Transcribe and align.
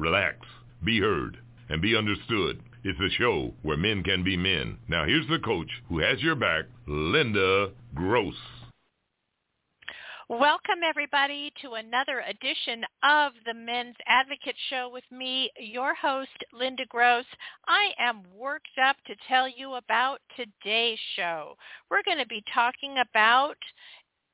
Relax, 0.00 0.38
be 0.82 0.98
heard, 0.98 1.36
and 1.68 1.82
be 1.82 1.94
understood. 1.94 2.62
It's 2.84 2.98
a 2.98 3.10
show 3.18 3.52
where 3.60 3.76
men 3.76 4.02
can 4.02 4.24
be 4.24 4.34
men. 4.34 4.78
Now 4.88 5.04
here's 5.04 5.28
the 5.28 5.38
coach 5.40 5.68
who 5.90 5.98
has 5.98 6.22
your 6.22 6.36
back, 6.36 6.64
Linda 6.86 7.72
Gross. 7.94 8.34
Welcome, 10.30 10.78
everybody, 10.88 11.52
to 11.60 11.72
another 11.72 12.22
edition 12.26 12.82
of 13.02 13.32
the 13.44 13.52
Men's 13.52 13.96
Advocate 14.06 14.56
Show 14.70 14.88
with 14.90 15.04
me, 15.12 15.50
your 15.58 15.94
host, 15.94 16.30
Linda 16.54 16.86
Gross. 16.88 17.26
I 17.68 17.90
am 17.98 18.22
worked 18.34 18.78
up 18.82 18.96
to 19.06 19.14
tell 19.28 19.46
you 19.46 19.74
about 19.74 20.20
today's 20.34 20.98
show. 21.14 21.56
We're 21.90 22.04
going 22.04 22.16
to 22.16 22.26
be 22.26 22.42
talking 22.54 22.94
about 23.10 23.58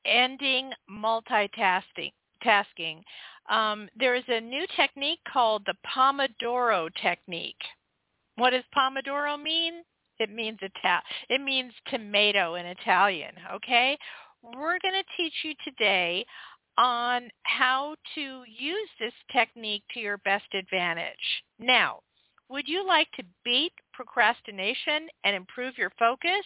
ending 0.05 0.71
multitasking. 0.89 2.13
Tasking. 2.43 3.03
Um, 3.49 3.89
there 3.97 4.15
is 4.15 4.23
a 4.27 4.41
new 4.41 4.65
technique 4.75 5.19
called 5.31 5.63
the 5.65 5.75
Pomodoro 5.85 6.89
technique. 7.01 7.61
What 8.35 8.51
does 8.51 8.63
Pomodoro 8.75 9.41
mean? 9.41 9.83
It 10.19 10.31
means 10.31 10.57
it 10.61 11.41
means 11.41 11.73
tomato 11.87 12.55
in 12.55 12.65
Italian, 12.65 13.33
okay? 13.53 13.97
we're 14.43 14.79
going 14.79 14.93
to 14.93 15.03
teach 15.15 15.33
you 15.43 15.53
today 15.63 16.25
on 16.77 17.29
how 17.43 17.95
to 18.15 18.43
use 18.45 18.89
this 18.99 19.13
technique 19.31 19.83
to 19.93 19.99
your 19.99 20.17
best 20.19 20.45
advantage. 20.53 21.43
Now, 21.59 21.99
would 22.49 22.67
you 22.67 22.85
like 22.85 23.11
to 23.13 23.23
beat 23.43 23.73
procrastination 23.93 25.07
and 25.23 25.35
improve 25.35 25.77
your 25.77 25.91
focus? 25.99 26.45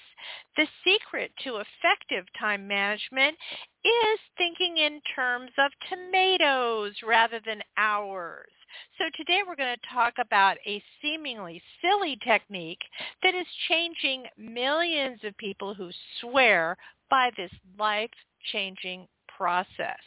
The 0.58 0.68
secret 0.84 1.32
to 1.44 1.58
effective 1.58 2.26
time 2.40 2.68
management 2.68 3.38
is 3.86 4.20
thinking 4.38 4.78
in 4.78 5.02
terms 5.16 5.52
of 5.58 5.72
tomatoes 5.90 6.94
rather 7.08 7.40
than 7.46 7.62
hours. 7.78 8.50
So 8.98 9.06
today 9.16 9.42
we're 9.46 9.56
going 9.56 9.76
to 9.76 9.94
talk 9.94 10.14
about 10.20 10.58
a 10.66 10.82
seemingly 11.02 11.62
silly 11.82 12.18
technique 12.24 12.82
that 13.22 13.36
is 13.36 13.48
changing 13.68 14.26
millions 14.38 15.20
of 15.24 15.36
people 15.38 15.74
who 15.74 15.90
swear 16.20 16.78
by 17.10 17.32
this 17.36 17.52
life-changing 17.78 19.08
process. 19.38 20.00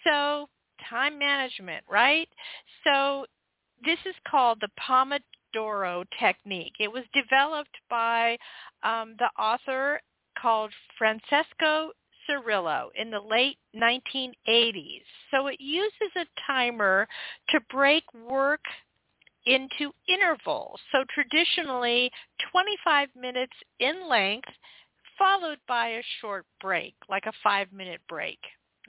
So 0.05 0.49
time 0.89 1.19
management, 1.19 1.85
right? 1.89 2.29
So 2.85 3.27
this 3.85 3.99
is 4.07 4.15
called 4.29 4.61
the 4.61 4.69
Pomodoro 4.81 6.05
technique. 6.19 6.75
It 6.81 6.91
was 6.91 7.05
developed 7.13 7.77
by 7.89 8.39
um, 8.83 9.15
the 9.19 9.31
author 9.41 10.01
called 10.41 10.73
Francesco 10.97 11.93
Cirillo 12.29 12.89
in 12.95 13.11
the 13.11 13.21
late 13.21 13.57
1980s. 13.75 15.03
So 15.31 15.47
it 15.47 15.61
uses 15.61 16.11
a 16.17 16.27
timer 16.47 17.07
to 17.51 17.61
break 17.71 18.05
work 18.29 18.61
into 19.47 19.93
intervals. 20.09 20.79
So 20.93 21.05
traditionally 21.15 22.11
25 22.53 23.09
minutes 23.19 23.55
in 23.81 24.09
length 24.09 24.49
followed 25.19 25.59
by 25.67 25.89
a 25.89 26.03
short 26.21 26.47
break, 26.61 26.95
like 27.09 27.27
a 27.27 27.33
five 27.43 27.73
minute 27.73 28.01
break. 28.09 28.39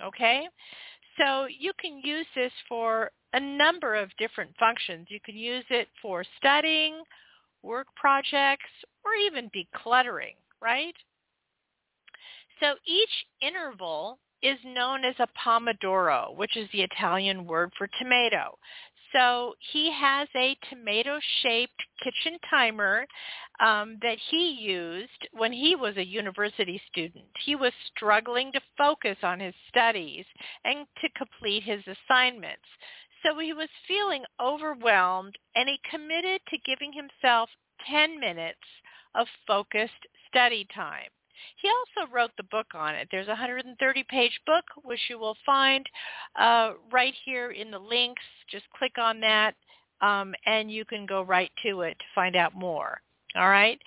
Okay? 0.02 0.48
So 1.20 1.48
you 1.48 1.74
can 1.80 2.00
use 2.04 2.28
this 2.36 2.52
for 2.68 3.12
a 3.34 3.40
number 3.40 3.96
of 3.96 4.10
different 4.18 4.52
functions. 4.58 5.08
You 5.10 5.20
can 5.24 5.36
use 5.36 5.66
it 5.70 5.88
for 6.02 6.24
studying, 6.38 7.02
work 7.62 7.88
projects, 7.96 8.70
or 9.04 9.14
even 9.14 9.50
decluttering, 9.50 10.36
right? 10.62 10.96
So 12.60 12.76
each 12.86 13.26
interval 13.42 14.20
is 14.42 14.58
known 14.66 15.04
as 15.04 15.16
a 15.20 15.28
pomodoro, 15.46 16.36
which 16.36 16.56
is 16.56 16.70
the 16.72 16.82
Italian 16.82 17.46
word 17.46 17.72
for 17.78 17.90
tomato. 18.00 18.58
So 19.14 19.56
he 19.72 19.92
has 19.92 20.28
a 20.36 20.58
tomato-shaped 20.70 21.84
kitchen 22.04 22.38
timer 22.50 23.08
um, 23.60 23.98
that 24.02 24.18
he 24.30 24.52
used 24.52 25.28
when 25.32 25.52
he 25.52 25.76
was 25.76 25.98
a 25.98 26.06
university 26.06 26.82
student. 26.92 27.26
He 27.44 27.56
was 27.56 27.74
struggling 27.96 28.52
to 28.54 28.62
focus 28.78 29.18
on 29.24 29.40
his 29.40 29.56
studies 29.68 30.26
and 30.64 30.86
to 31.02 31.10
complete 31.18 31.64
his 31.64 31.82
assignments. 31.88 32.66
So 33.24 33.38
he 33.40 33.54
was 33.54 33.70
feeling 33.88 34.24
overwhelmed 34.40 35.38
and 35.56 35.68
he 35.68 35.80
committed 35.90 36.42
to 36.50 36.58
giving 36.66 36.94
himself 36.94 37.50
10 37.90 38.20
minutes 38.20 38.60
of 39.16 39.28
focused 39.48 40.08
study 40.30 40.68
time. 40.74 41.10
He 41.62 41.70
also 41.70 42.12
wrote 42.12 42.32
the 42.38 42.44
book 42.44 42.68
on 42.74 42.96
it. 42.96 43.08
There's 43.12 43.28
a 43.28 43.36
130-page 43.36 44.40
book, 44.46 44.64
which 44.84 45.00
you 45.10 45.20
will 45.20 45.38
find 45.46 45.86
uh, 46.40 46.74
right 46.92 47.14
here 47.26 47.52
in 47.52 47.72
the 47.72 47.80
links. 47.80 48.24
Just 48.50 48.66
click 48.78 48.98
on 48.98 49.20
that, 49.22 49.56
um, 50.02 50.34
and 50.46 50.72
you 50.72 50.86
can 50.86 51.06
go 51.06 51.22
right 51.22 51.52
to 51.64 51.82
it 51.82 51.98
to 52.00 52.06
find 52.16 52.36
out 52.36 52.56
more. 52.56 53.02
All 53.36 53.50
right? 53.50 53.80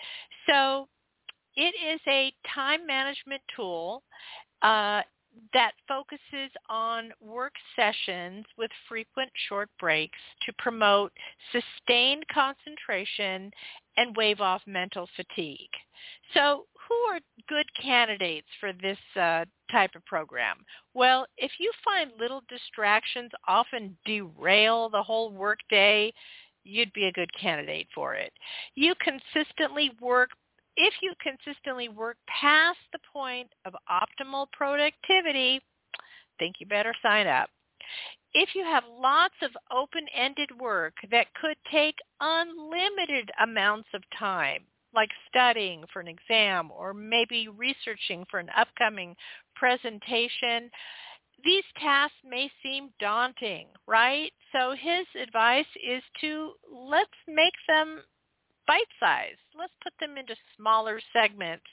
So 0.49 0.89
it 1.57 1.75
is 1.87 2.01
a 2.07 2.33
time 2.55 2.87
management 2.87 3.43
tool. 3.57 4.03
Uh, 4.63 5.03
that 5.55 5.73
focuses 5.89 6.51
on 6.69 7.11
work 7.21 7.53
sessions 7.77 8.45
with 8.59 8.71
frequent 8.89 9.31
short 9.49 9.69
breaks 9.81 10.19
to 10.47 10.53
promote 10.59 11.13
sustained 11.53 12.25
concentration 12.33 13.51
and 13.97 14.17
wave 14.17 14.41
off 14.41 14.63
mental 14.67 15.09
fatigue. 15.17 15.71
So 16.35 16.67
who 16.89 16.95
are 17.13 17.21
good 17.49 17.67
candidates 17.81 18.47
for 18.61 18.73
this 18.73 18.99
uh, 19.17 19.45
type 19.71 19.91
of 19.95 20.05
program? 20.05 20.57
Well, 20.95 21.27
if 21.37 21.53
you 21.59 21.73
find 21.85 22.11
little 22.19 22.43
distractions 22.49 23.31
often 23.47 23.97
derail 24.05 24.89
the 24.89 25.03
whole 25.03 25.33
workday, 25.33 26.13
you'd 26.65 26.93
be 26.93 27.07
a 27.07 27.13
good 27.13 27.31
candidate 27.39 27.89
for 27.95 28.15
it. 28.15 28.33
You 28.75 28.95
consistently 29.01 29.91
work 30.01 30.31
if 30.77 30.95
you 31.03 31.13
consistently 31.21 31.91
work 31.91 32.17
past 32.27 32.79
the 32.93 32.99
point 33.13 33.49
of 33.67 33.75
optimal 33.91 34.47
productivity, 34.53 35.61
think 36.39 36.57
you 36.59 36.67
better 36.67 36.95
sign 37.03 37.27
up. 37.27 37.51
If 38.35 38.55
you 38.55 38.65
have 38.65 38.85
lots 38.99 39.35
of 39.43 39.51
open-ended 39.71 40.49
work 40.59 40.95
that 41.11 41.27
could 41.41 41.57
take 41.71 41.97
unlimited 42.21 43.31
amounts 43.43 43.89
of 43.95 44.03
time, 44.19 44.63
like 44.95 45.11
studying 45.29 45.85
for 45.93 46.01
an 46.01 46.09
exam 46.09 46.71
or 46.71 46.93
maybe 46.95 47.49
researching 47.49 48.25
for 48.31 48.39
an 48.39 48.51
upcoming 48.57 49.17
presentation, 49.55 50.71
these 51.45 51.65
tasks 51.81 52.17
may 52.25 52.51
seem 52.63 52.91
daunting, 53.01 53.67
right? 53.87 54.33
So 54.53 54.75
his 54.79 55.07
advice 55.21 55.67
is 55.85 56.03
to 56.21 56.53
let's 56.71 57.11
make 57.27 57.55
them 57.67 58.03
bite-sized. 58.67 59.41
Let's 59.59 59.73
put 59.83 59.93
them 59.99 60.17
into 60.17 60.37
smaller 60.57 61.01
segments 61.13 61.67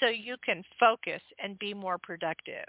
so 0.00 0.08
you 0.08 0.36
can 0.44 0.62
focus 0.78 1.22
and 1.42 1.58
be 1.58 1.74
more 1.74 1.98
productive. 1.98 2.68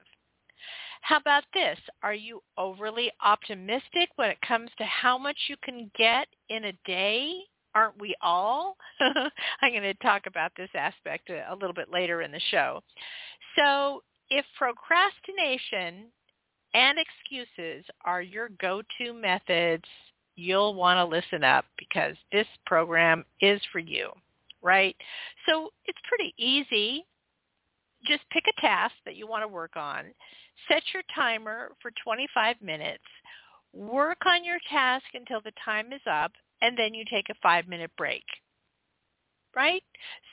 How 1.01 1.17
about 1.17 1.43
this? 1.53 1.77
Are 2.01 2.13
you 2.13 2.41
overly 2.57 3.11
optimistic 3.23 4.09
when 4.15 4.29
it 4.31 4.41
comes 4.41 4.69
to 4.77 4.85
how 4.85 5.17
much 5.17 5.37
you 5.47 5.55
can 5.63 5.91
get 5.95 6.27
in 6.49 6.65
a 6.65 6.73
day? 6.85 7.33
Aren't 7.75 7.99
we 7.99 8.15
all? 8.21 8.75
I'm 8.99 9.71
going 9.71 9.81
to 9.83 9.93
talk 9.95 10.23
about 10.25 10.51
this 10.57 10.69
aspect 10.75 11.29
a, 11.29 11.55
little 11.55 11.73
bit 11.73 11.91
later 11.91 12.21
in 12.21 12.31
the 12.31 12.41
show. 12.51 12.81
So 13.57 14.03
if 14.29 14.45
procrastination 14.57 16.05
and 16.73 16.97
excuses 16.99 17.85
are 18.05 18.21
your 18.21 18.49
go-to 18.59 19.13
methods, 19.13 19.85
you'll 20.35 20.75
want 20.75 20.97
to 20.97 21.05
listen 21.05 21.43
up 21.43 21.65
because 21.77 22.15
this 22.31 22.47
program 22.65 23.25
is 23.41 23.59
for 23.71 23.79
you, 23.79 24.11
right? 24.61 24.95
So 25.47 25.71
it's 25.85 25.99
pretty 26.07 26.33
easy. 26.37 27.05
Just 28.05 28.21
pick 28.31 28.43
a 28.47 28.61
task 28.61 28.93
that 29.05 29.15
you 29.15 29.27
want 29.27 29.43
to 29.43 29.47
work 29.47 29.75
on. 29.75 30.05
Set 30.67 30.83
your 30.93 31.03
timer 31.13 31.71
for 31.81 31.91
25 32.03 32.55
minutes. 32.61 33.03
Work 33.73 34.19
on 34.25 34.43
your 34.43 34.59
task 34.69 35.05
until 35.13 35.41
the 35.41 35.51
time 35.63 35.91
is 35.93 36.01
up, 36.09 36.31
and 36.61 36.77
then 36.77 36.93
you 36.93 37.03
take 37.09 37.29
a 37.29 37.35
five-minute 37.41 37.91
break 37.97 38.23
right? 39.57 39.83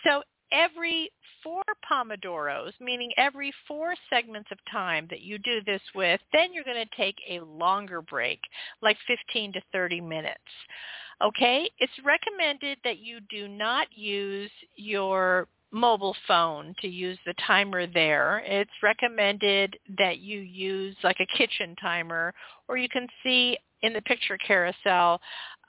So 0.06 0.22
every 0.52 1.10
four 1.42 1.62
pomodoros, 1.90 2.72
meaning 2.80 3.10
every 3.16 3.52
four 3.66 3.94
segments 4.10 4.50
of 4.52 4.58
time 4.70 5.06
that 5.10 5.22
you 5.22 5.38
do 5.38 5.60
this 5.66 5.80
with, 5.94 6.20
then 6.32 6.52
you're 6.52 6.64
going 6.64 6.84
to 6.84 6.96
take 6.96 7.16
a 7.28 7.40
longer 7.44 8.02
break, 8.02 8.40
like 8.82 8.96
15 9.06 9.54
to 9.54 9.60
30 9.72 10.00
minutes. 10.00 10.38
Okay? 11.22 11.68
It's 11.78 11.92
recommended 12.04 12.78
that 12.84 12.98
you 12.98 13.20
do 13.30 13.48
not 13.48 13.88
use 13.92 14.50
your 14.76 15.48
mobile 15.72 16.14
phone 16.28 16.74
to 16.80 16.88
use 16.88 17.18
the 17.26 17.34
timer 17.46 17.86
there. 17.86 18.42
It's 18.46 18.70
recommended 18.82 19.76
that 19.98 20.18
you 20.18 20.38
use 20.38 20.96
like 21.02 21.18
a 21.18 21.36
kitchen 21.36 21.74
timer 21.80 22.32
or 22.68 22.76
you 22.76 22.88
can 22.88 23.08
see 23.24 23.58
in 23.82 23.92
the 23.92 24.02
picture 24.02 24.38
carousel 24.38 25.20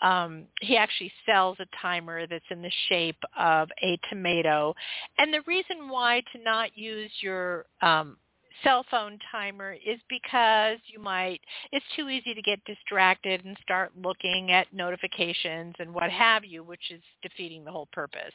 um, 0.05 0.43
he 0.61 0.77
actually 0.77 1.11
sells 1.25 1.57
a 1.59 1.65
timer 1.81 2.27
that's 2.27 2.45
in 2.51 2.61
the 2.61 2.71
shape 2.89 3.17
of 3.37 3.69
a 3.81 3.99
tomato. 4.09 4.75
And 5.17 5.33
the 5.33 5.41
reason 5.47 5.89
why 5.89 6.21
to 6.31 6.43
not 6.43 6.77
use 6.77 7.11
your 7.21 7.65
um, 7.81 8.17
cell 8.63 8.85
phone 8.91 9.17
timer 9.31 9.73
is 9.73 9.99
because 10.07 10.77
you 10.85 10.99
might 10.99 11.41
it's 11.71 11.85
too 11.95 12.07
easy 12.07 12.33
to 12.33 12.41
get 12.41 12.63
distracted 12.65 13.43
and 13.43 13.57
start 13.61 13.91
looking 14.01 14.51
at 14.51 14.71
notifications 14.71 15.73
and 15.79 15.93
what 15.93 16.09
have 16.09 16.45
you 16.45 16.63
which 16.63 16.91
is 16.91 17.01
defeating 17.21 17.65
the 17.65 17.71
whole 17.71 17.89
purpose. 17.91 18.33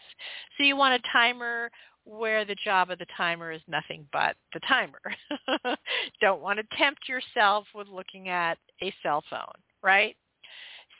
So 0.58 0.64
you 0.64 0.76
want 0.76 1.00
a 1.00 1.08
timer 1.12 1.70
where 2.04 2.44
the 2.44 2.56
job 2.64 2.90
of 2.90 2.98
the 2.98 3.06
timer 3.16 3.52
is 3.52 3.62
nothing 3.68 4.06
but 4.12 4.34
the 4.54 4.60
timer. 4.60 5.00
Don't 6.20 6.42
want 6.42 6.58
to 6.58 6.76
tempt 6.76 7.08
yourself 7.08 7.66
with 7.74 7.86
looking 7.86 8.28
at 8.28 8.58
a 8.82 8.92
cell 9.04 9.22
phone 9.30 9.54
right? 9.82 10.16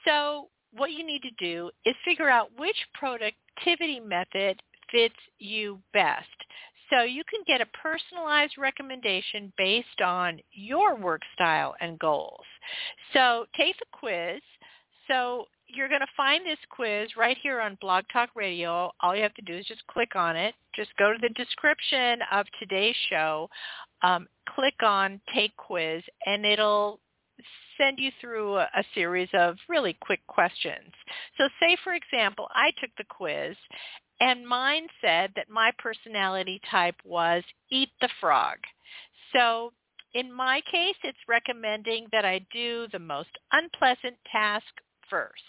So 0.07 0.49
what 0.75 0.93
you 0.93 1.05
need 1.05 1.23
to 1.23 1.31
do 1.39 1.71
is 1.85 1.95
figure 2.05 2.29
out 2.29 2.51
which 2.57 2.77
productivity 2.95 4.01
method 4.01 4.61
fits 4.91 5.15
you 5.39 5.81
best. 5.93 6.27
So 6.91 7.03
you 7.03 7.23
can 7.31 7.41
get 7.47 7.61
a 7.61 7.67
personalized 7.67 8.59
recommendation 8.59 9.53
based 9.57 10.01
on 10.05 10.41
your 10.53 10.97
work 10.97 11.23
style 11.35 11.75
and 11.81 11.99
goals. 11.99 12.45
So 13.13 13.47
take 13.57 13.77
the 13.79 13.87
quiz. 13.93 14.41
So 15.07 15.47
you're 15.69 15.89
going 15.89 16.01
to 16.01 16.07
find 16.17 16.45
this 16.45 16.59
quiz 16.69 17.11
right 17.17 17.37
here 17.43 17.61
on 17.61 17.79
Blog 17.81 18.05
Talk 18.13 18.31
Radio. 18.35 18.91
All 19.01 19.15
you 19.15 19.23
have 19.23 19.35
to 19.35 19.43
do 19.43 19.57
is 19.57 19.67
just 19.67 19.87
click 19.87 20.17
on 20.17 20.37
it. 20.37 20.55
Just 20.75 20.91
go 20.99 21.13
to 21.13 21.19
the 21.21 21.29
description 21.31 22.21
of 22.33 22.47
today's 22.59 22.97
show, 23.09 23.49
um, 24.03 24.27
click 24.55 24.75
on 24.83 25.21
Take 25.35 25.57
Quiz, 25.57 26.03
and 26.27 26.45
it'll 26.45 26.99
send 27.81 27.99
you 27.99 28.11
through 28.21 28.57
a, 28.57 28.69
a 28.75 28.85
series 28.95 29.29
of 29.33 29.57
really 29.69 29.97
quick 30.01 30.21
questions. 30.27 30.93
So 31.39 31.49
say, 31.61 31.77
for 31.83 31.95
example, 31.95 32.49
I 32.55 32.71
took 32.81 32.91
the 32.99 33.05
quiz 33.09 33.57
and 34.21 34.47
mine 34.47 34.87
said 35.01 35.33
that 35.37 35.49
my 35.49 35.73
personality 35.79 36.61
type 36.71 36.97
was 37.05 37.43
eat 37.71 37.89
the 38.01 38.11
frog. 38.21 38.59
So 39.33 39.73
in 40.13 40.33
my 40.33 40.61
case, 40.71 40.97
it's 41.05 41.19
recommending 41.29 42.07
that 42.13 42.25
I 42.25 42.45
do 42.53 42.87
the 42.93 42.99
most 42.99 43.31
unpleasant 43.53 44.17
task 44.31 44.67
first. 45.09 45.43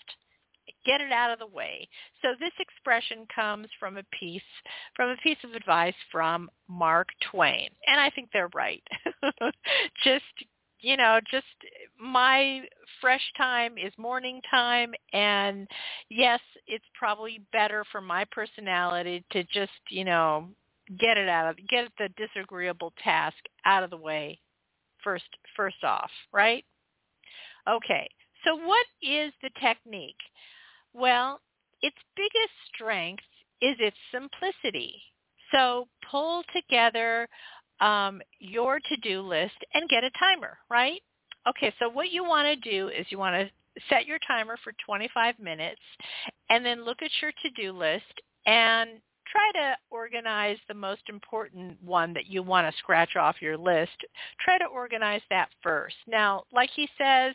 Get 0.85 1.01
it 1.01 1.11
out 1.11 1.31
of 1.31 1.39
the 1.39 1.47
way. 1.47 1.87
So 2.21 2.29
this 2.39 2.53
expression 2.59 3.27
comes 3.33 3.67
from 3.79 3.97
a 3.97 4.03
piece 4.17 4.41
from 4.95 5.09
a 5.09 5.17
piece 5.17 5.37
of 5.43 5.53
advice 5.53 5.95
from 6.11 6.49
Mark 6.67 7.09
Twain. 7.29 7.69
And 7.87 7.99
I 7.99 8.09
think 8.09 8.29
they're 8.31 8.49
right. 8.55 8.83
Just 10.03 10.23
you 10.81 10.97
know, 10.97 11.19
just 11.29 11.45
my 11.99 12.61
fresh 12.99 13.21
time 13.37 13.77
is 13.77 13.93
morning 13.97 14.41
time 14.49 14.93
and 15.13 15.67
yes, 16.09 16.39
it's 16.67 16.85
probably 16.97 17.41
better 17.51 17.85
for 17.91 18.01
my 18.01 18.25
personality 18.31 19.23
to 19.31 19.43
just, 19.45 19.71
you 19.89 20.03
know, 20.03 20.47
get 20.99 21.17
it 21.17 21.29
out 21.29 21.49
of 21.49 21.55
get 21.69 21.87
the 21.97 22.09
disagreeable 22.17 22.91
task 23.01 23.37
out 23.65 23.83
of 23.83 23.89
the 23.89 23.97
way 23.97 24.39
first 25.03 25.25
first 25.55 25.83
off, 25.83 26.09
right? 26.33 26.65
Okay. 27.69 28.09
So 28.43 28.55
what 28.55 28.85
is 29.01 29.31
the 29.41 29.51
technique? 29.61 30.15
Well, 30.93 31.39
its 31.81 31.97
biggest 32.15 32.53
strength 32.73 33.23
is 33.61 33.75
its 33.79 33.97
simplicity. 34.11 35.01
So 35.53 35.87
pull 36.09 36.43
together 36.53 37.27
um, 37.81 38.21
your 38.39 38.79
to-do 38.79 39.21
list 39.21 39.55
and 39.73 39.89
get 39.89 40.03
a 40.03 40.11
timer, 40.11 40.57
right? 40.69 41.01
Okay, 41.47 41.73
so 41.79 41.89
what 41.89 42.11
you 42.11 42.23
want 42.23 42.47
to 42.47 42.69
do 42.69 42.89
is 42.89 43.05
you 43.09 43.17
want 43.17 43.35
to 43.35 43.49
set 43.89 44.05
your 44.05 44.19
timer 44.27 44.57
for 44.63 44.73
25 44.85 45.39
minutes 45.39 45.81
and 46.49 46.65
then 46.65 46.85
look 46.85 47.01
at 47.01 47.09
your 47.21 47.31
to-do 47.41 47.71
list 47.71 48.05
and 48.45 48.89
try 49.31 49.51
to 49.53 49.75
organize 49.89 50.57
the 50.67 50.73
most 50.73 51.01
important 51.07 51.81
one 51.81 52.13
that 52.13 52.27
you 52.27 52.43
want 52.43 52.71
to 52.71 52.77
scratch 52.79 53.15
off 53.15 53.41
your 53.41 53.57
list. 53.57 53.91
Try 54.43 54.57
to 54.57 54.65
organize 54.65 55.21
that 55.29 55.49
first. 55.63 55.95
Now, 56.07 56.43
like 56.51 56.69
he 56.75 56.87
says, 56.97 57.33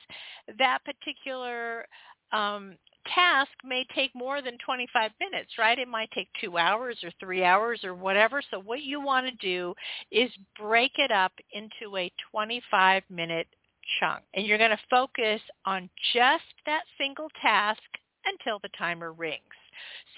that 0.59 0.81
particular 0.85 1.87
um, 2.33 2.75
task 3.15 3.51
may 3.65 3.87
take 3.95 4.15
more 4.15 4.43
than 4.43 4.59
25 4.65 5.11
minutes, 5.21 5.53
right? 5.59 5.79
It 5.79 5.89
might 5.89 6.11
take 6.13 6.29
two 6.41 6.59
hours 6.59 6.99
or 7.03 7.11
three 7.21 7.45
hours 7.45 7.81
or 7.85 7.95
whatever. 7.95 8.43
So 8.51 8.61
what 8.61 8.83
you 8.83 9.01
want 9.01 9.27
to 9.27 9.47
do 9.47 9.75
is 10.11 10.31
break 10.59 10.93
it 10.97 11.11
up 11.11 11.33
into 11.53 11.97
a 11.97 12.13
25 12.31 13.03
minute 13.11 13.47
chunk. 14.01 14.23
And 14.35 14.47
you're 14.47 14.59
going 14.59 14.71
to 14.71 14.79
focus 14.91 15.41
on 15.65 15.89
just 16.13 16.45
that 16.67 16.83
single 16.99 17.29
task 17.41 17.83
until 18.25 18.59
the 18.61 18.71
timer 18.79 19.13
rings. 19.13 19.41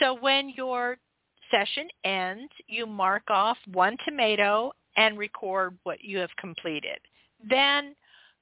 So 0.00 0.14
when 0.18 0.50
your 0.50 0.96
session 1.50 1.88
ends, 2.04 2.50
you 2.66 2.86
mark 2.86 3.24
off 3.28 3.58
one 3.72 3.96
tomato 4.04 4.72
and 4.96 5.18
record 5.18 5.76
what 5.84 6.02
you 6.02 6.18
have 6.18 6.34
completed. 6.38 6.98
Then 7.48 7.94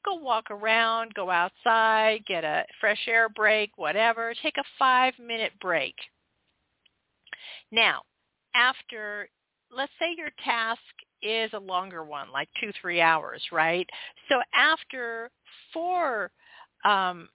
go 0.07 0.15
walk 0.15 0.51
around, 0.51 1.13
go 1.15 1.31
outside, 1.31 2.25
get 2.27 2.45
a 2.45 2.65
fresh 2.81 3.01
air 3.09 3.29
break, 3.29 3.71
whatever. 3.77 4.33
Take 4.43 4.57
a 4.59 4.65
five 4.79 5.15
minute 5.19 5.53
break. 5.61 5.95
Now, 7.73 8.03
after, 8.55 9.29
let's 9.75 9.93
say 9.99 10.15
your 10.17 10.31
task 10.45 10.81
is 11.23 11.51
a 11.53 11.59
longer 11.59 12.05
one, 12.05 12.31
like 12.33 12.49
two, 12.61 12.71
three 12.81 13.01
hours, 13.01 13.43
right? 13.53 13.89
So 14.29 14.37
after 14.55 15.31
four 15.73 16.31
um, 16.85 17.29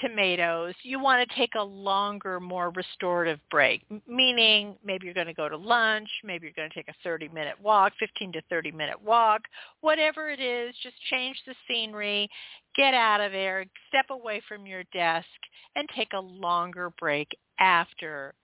tomatoes, 0.00 0.74
you 0.82 1.00
want 1.00 1.28
to 1.28 1.36
take 1.36 1.54
a 1.58 1.62
longer, 1.62 2.40
more 2.40 2.70
restorative 2.70 3.38
break, 3.50 3.82
meaning 4.06 4.76
maybe 4.84 5.04
you're 5.04 5.14
going 5.14 5.26
to 5.26 5.34
go 5.34 5.48
to 5.48 5.56
lunch, 5.56 6.08
maybe 6.24 6.46
you're 6.46 6.54
going 6.54 6.70
to 6.70 6.74
take 6.74 6.88
a 6.88 7.08
30-minute 7.08 7.54
walk, 7.62 7.92
15 7.98 8.32
to 8.32 8.42
30-minute 8.52 9.00
walk, 9.02 9.42
whatever 9.80 10.28
it 10.30 10.40
is, 10.40 10.74
just 10.82 10.96
change 11.10 11.40
the 11.46 11.54
scenery, 11.68 12.28
get 12.76 12.94
out 12.94 13.20
of 13.20 13.32
there, 13.32 13.64
step 13.88 14.06
away 14.10 14.42
from 14.48 14.66
your 14.66 14.84
desk, 14.92 15.26
and 15.74 15.88
take 15.96 16.12
a 16.14 16.20
longer 16.20 16.92
break 16.98 17.28
after 17.58 18.34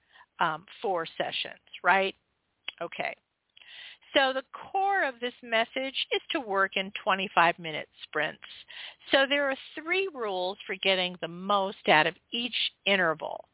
um, 0.41 0.65
four 0.81 1.07
sessions, 1.19 1.61
right? 1.85 2.15
Okay. 2.81 3.15
So 4.15 4.33
the 4.33 4.43
core 4.53 5.05
of 5.05 5.21
this 5.21 5.35
message 5.43 6.07
is 6.13 6.21
to 6.31 6.41
work 6.41 6.77
in 6.77 6.93
25-minute 7.07 7.89
sprints. 8.03 8.41
So 9.11 9.25
there 9.29 9.49
are 9.51 9.57
three 9.75 10.09
rules 10.15 10.59
for 10.67 10.77
getting 10.77 11.17
the 11.21 11.29
most 11.29 11.89
out 11.89 12.07
of 12.07 12.15
each 12.31 12.57
interval. 12.85 13.45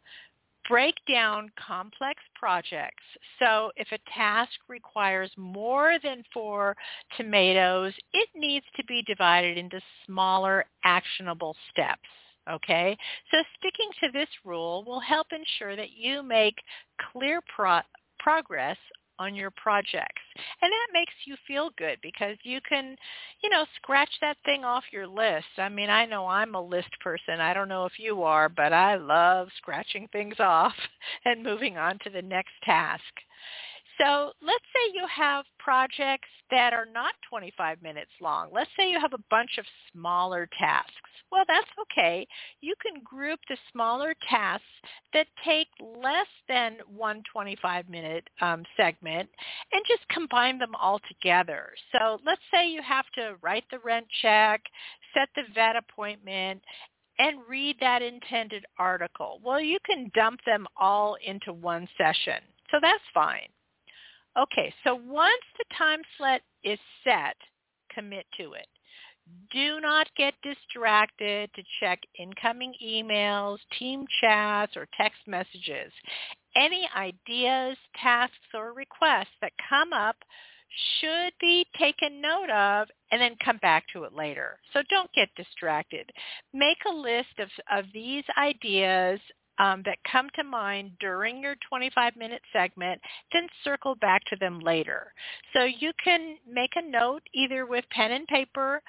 Break 0.69 0.97
down 1.11 1.51
complex 1.67 2.21
projects. 2.35 3.03
So 3.39 3.71
if 3.77 3.89
a 3.93 4.11
task 4.15 4.53
requires 4.69 5.31
more 5.37 5.97
than 6.03 6.25
four 6.35 6.77
tomatoes, 7.17 7.95
it 8.13 8.29
needs 8.35 8.67
to 8.77 8.85
be 8.85 9.03
divided 9.07 9.57
into 9.57 9.81
smaller 10.07 10.67
actionable 10.85 11.57
steps 11.71 12.01
okay? 12.51 12.97
So 13.31 13.37
sticking 13.59 13.91
to 14.01 14.11
this 14.11 14.29
rule 14.43 14.83
will 14.85 15.01
help 15.01 15.27
ensure 15.33 15.77
that 15.77 15.91
you 15.91 16.23
make 16.23 16.55
clear 17.13 17.41
pro- 17.55 17.81
progress 18.19 18.79
on 19.19 19.35
your 19.35 19.51
projects. 19.51 20.23
And 20.63 20.71
that 20.71 20.93
makes 20.93 21.13
you 21.25 21.37
feel 21.47 21.71
good 21.77 21.99
because 22.03 22.37
you 22.43 22.61
can, 22.69 22.97
you 23.43 23.51
know, 23.51 23.65
scratch 23.77 24.11
that 24.21 24.37
thing 24.45 24.65
off 24.65 24.85
your 24.93 25.07
list. 25.07 25.47
I 25.57 25.69
mean, 25.69 25.91
I 25.91 26.07
know 26.07 26.27
I'm 26.27 26.55
a 26.55 26.63
list 26.63 26.91
person. 27.01 27.41
I 27.41 27.55
don't 27.55 27.69
know 27.69 27.85
if 27.85 27.99
you 27.99 28.23
are, 28.23 28.49
but 28.49 28.73
I 28.73 28.97
love 28.97 29.49
scratching 29.57 30.09
things 30.13 30.37
off 30.39 30.75
and 31.25 31.43
moving 31.43 31.77
on 31.79 31.99
to 32.05 32.11
the 32.11 32.23
next 32.23 32.53
task. 32.65 33.03
So 33.99 34.33
let's 34.41 34.65
say 34.73 34.93
you 34.95 35.07
have 35.15 35.45
projects 35.59 36.29
that 36.51 36.73
are 36.73 36.87
not 36.87 37.15
25 37.29 37.83
minutes 37.83 38.11
long. 38.21 38.49
Let's 38.53 38.71
say 38.79 38.91
you 38.91 39.01
have 39.01 39.13
a 39.13 39.25
bunch 39.31 39.59
of 39.59 39.65
smaller 39.93 40.49
tasks. 40.59 40.93
Well, 41.33 41.45
that's 41.47 41.69
okay. 41.83 42.27
You 42.61 42.75
can 42.81 43.03
group 43.03 43.41
the 43.49 43.57
smaller 43.73 44.15
tasks 44.29 44.65
that 45.13 45.27
take 45.45 45.69
less 45.81 46.29
than 46.49 46.77
one 46.87 47.23
25-minute 47.35 48.29
um, 48.41 48.65
segment 48.77 49.29
and 49.73 49.83
just 49.87 50.09
combine 50.09 50.59
them 50.59 50.75
all 50.75 51.01
together. 51.09 51.71
So 51.93 52.21
let's 52.25 52.41
say 52.53 52.69
you 52.69 52.83
have 52.83 53.07
to 53.17 53.37
write 53.43 53.65
the 53.71 53.81
rent 53.81 54.07
check, 54.23 54.63
set 55.13 55.29
the 55.35 55.43
vet 55.55 55.77
appointment, 55.77 56.63
and 57.19 57.39
read 57.49 57.77
that 57.81 58.01
intended 58.01 58.65
article. 58.79 59.41
Well, 59.45 59.61
you 59.61 59.79
can 59.85 60.11
dump 60.15 60.41
them 60.47 60.67
all 60.77 61.17
into 61.27 61.53
one 61.53 61.89
session. 61.99 62.41
So 62.71 62.79
that's 62.81 63.03
fine. 63.13 63.49
Okay, 64.39 64.73
so 64.85 64.95
once 64.95 65.43
the 65.59 65.65
time 65.77 66.01
slot 66.17 66.41
is 66.63 66.79
set, 67.03 67.37
commit 67.93 68.25
to 68.39 68.53
it. 68.53 68.67
Do 69.51 69.81
not 69.81 70.07
get 70.17 70.35
distracted 70.43 71.51
to 71.55 71.63
check 71.81 71.99
incoming 72.19 72.73
emails, 72.83 73.59
team 73.79 74.07
chats, 74.21 74.77
or 74.77 74.87
text 74.97 75.21
messages. 75.27 75.93
Any 76.55 76.89
ideas, 76.97 77.77
tasks, 78.01 78.37
or 78.55 78.73
requests 78.73 79.35
that 79.43 79.53
come 79.69 79.93
up 79.93 80.17
should 81.01 81.33
be 81.41 81.67
taken 81.79 82.21
note 82.21 82.51
of 82.51 82.89
and 83.11 83.21
then 83.21 83.37
come 83.45 83.59
back 83.59 83.85
to 83.93 84.05
it 84.05 84.15
later. 84.15 84.59
So 84.73 84.83
don't 84.89 85.13
get 85.13 85.29
distracted. 85.37 86.11
Make 86.53 86.79
a 86.87 86.95
list 86.95 87.39
of, 87.39 87.49
of 87.71 87.87
these 87.93 88.25
ideas 88.39 89.19
um, 89.59 89.83
that 89.85 89.99
come 90.11 90.29
to 90.37 90.45
mind 90.45 90.93
during 91.01 91.43
your 91.43 91.57
25-minute 91.73 92.43
segment, 92.53 93.01
then 93.33 93.47
circle 93.65 93.95
back 93.97 94.23
to 94.27 94.37
them 94.37 94.61
later. 94.61 95.13
So 95.53 95.65
you 95.65 95.93
can 96.03 96.37
make 96.51 96.73
a 96.77 96.83
note 96.83 97.23
either 97.35 97.67
with 97.67 97.85
pen 97.91 98.13
and 98.13 98.27
paper 98.27 98.83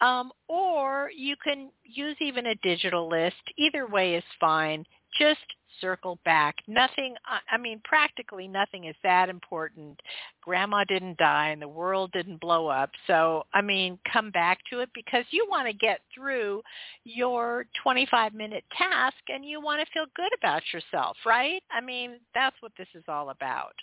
um, 0.00 0.32
or 0.48 1.10
you 1.16 1.36
can 1.42 1.70
use 1.84 2.16
even 2.20 2.46
a 2.46 2.54
digital 2.56 3.08
list. 3.08 3.36
Either 3.56 3.86
way 3.86 4.14
is 4.14 4.24
fine. 4.40 4.84
Just 5.18 5.40
circle 5.80 6.18
back. 6.24 6.56
Nothing, 6.66 7.14
I 7.50 7.56
mean, 7.58 7.80
practically 7.84 8.48
nothing 8.48 8.84
is 8.84 8.94
that 9.02 9.28
important. 9.28 10.00
Grandma 10.40 10.84
didn't 10.84 11.18
die 11.18 11.48
and 11.48 11.60
the 11.60 11.68
world 11.68 12.12
didn't 12.12 12.40
blow 12.40 12.68
up. 12.68 12.90
So, 13.06 13.44
I 13.52 13.60
mean, 13.60 13.98
come 14.10 14.30
back 14.30 14.58
to 14.70 14.80
it 14.80 14.90
because 14.94 15.24
you 15.30 15.46
want 15.48 15.66
to 15.66 15.74
get 15.74 16.00
through 16.14 16.62
your 17.04 17.66
25-minute 17.84 18.64
task 18.76 19.16
and 19.28 19.44
you 19.44 19.60
want 19.60 19.80
to 19.80 19.92
feel 19.92 20.06
good 20.14 20.32
about 20.38 20.62
yourself, 20.72 21.16
right? 21.26 21.62
I 21.70 21.80
mean, 21.80 22.20
that's 22.34 22.56
what 22.60 22.72
this 22.78 22.88
is 22.94 23.04
all 23.08 23.30
about. 23.30 23.74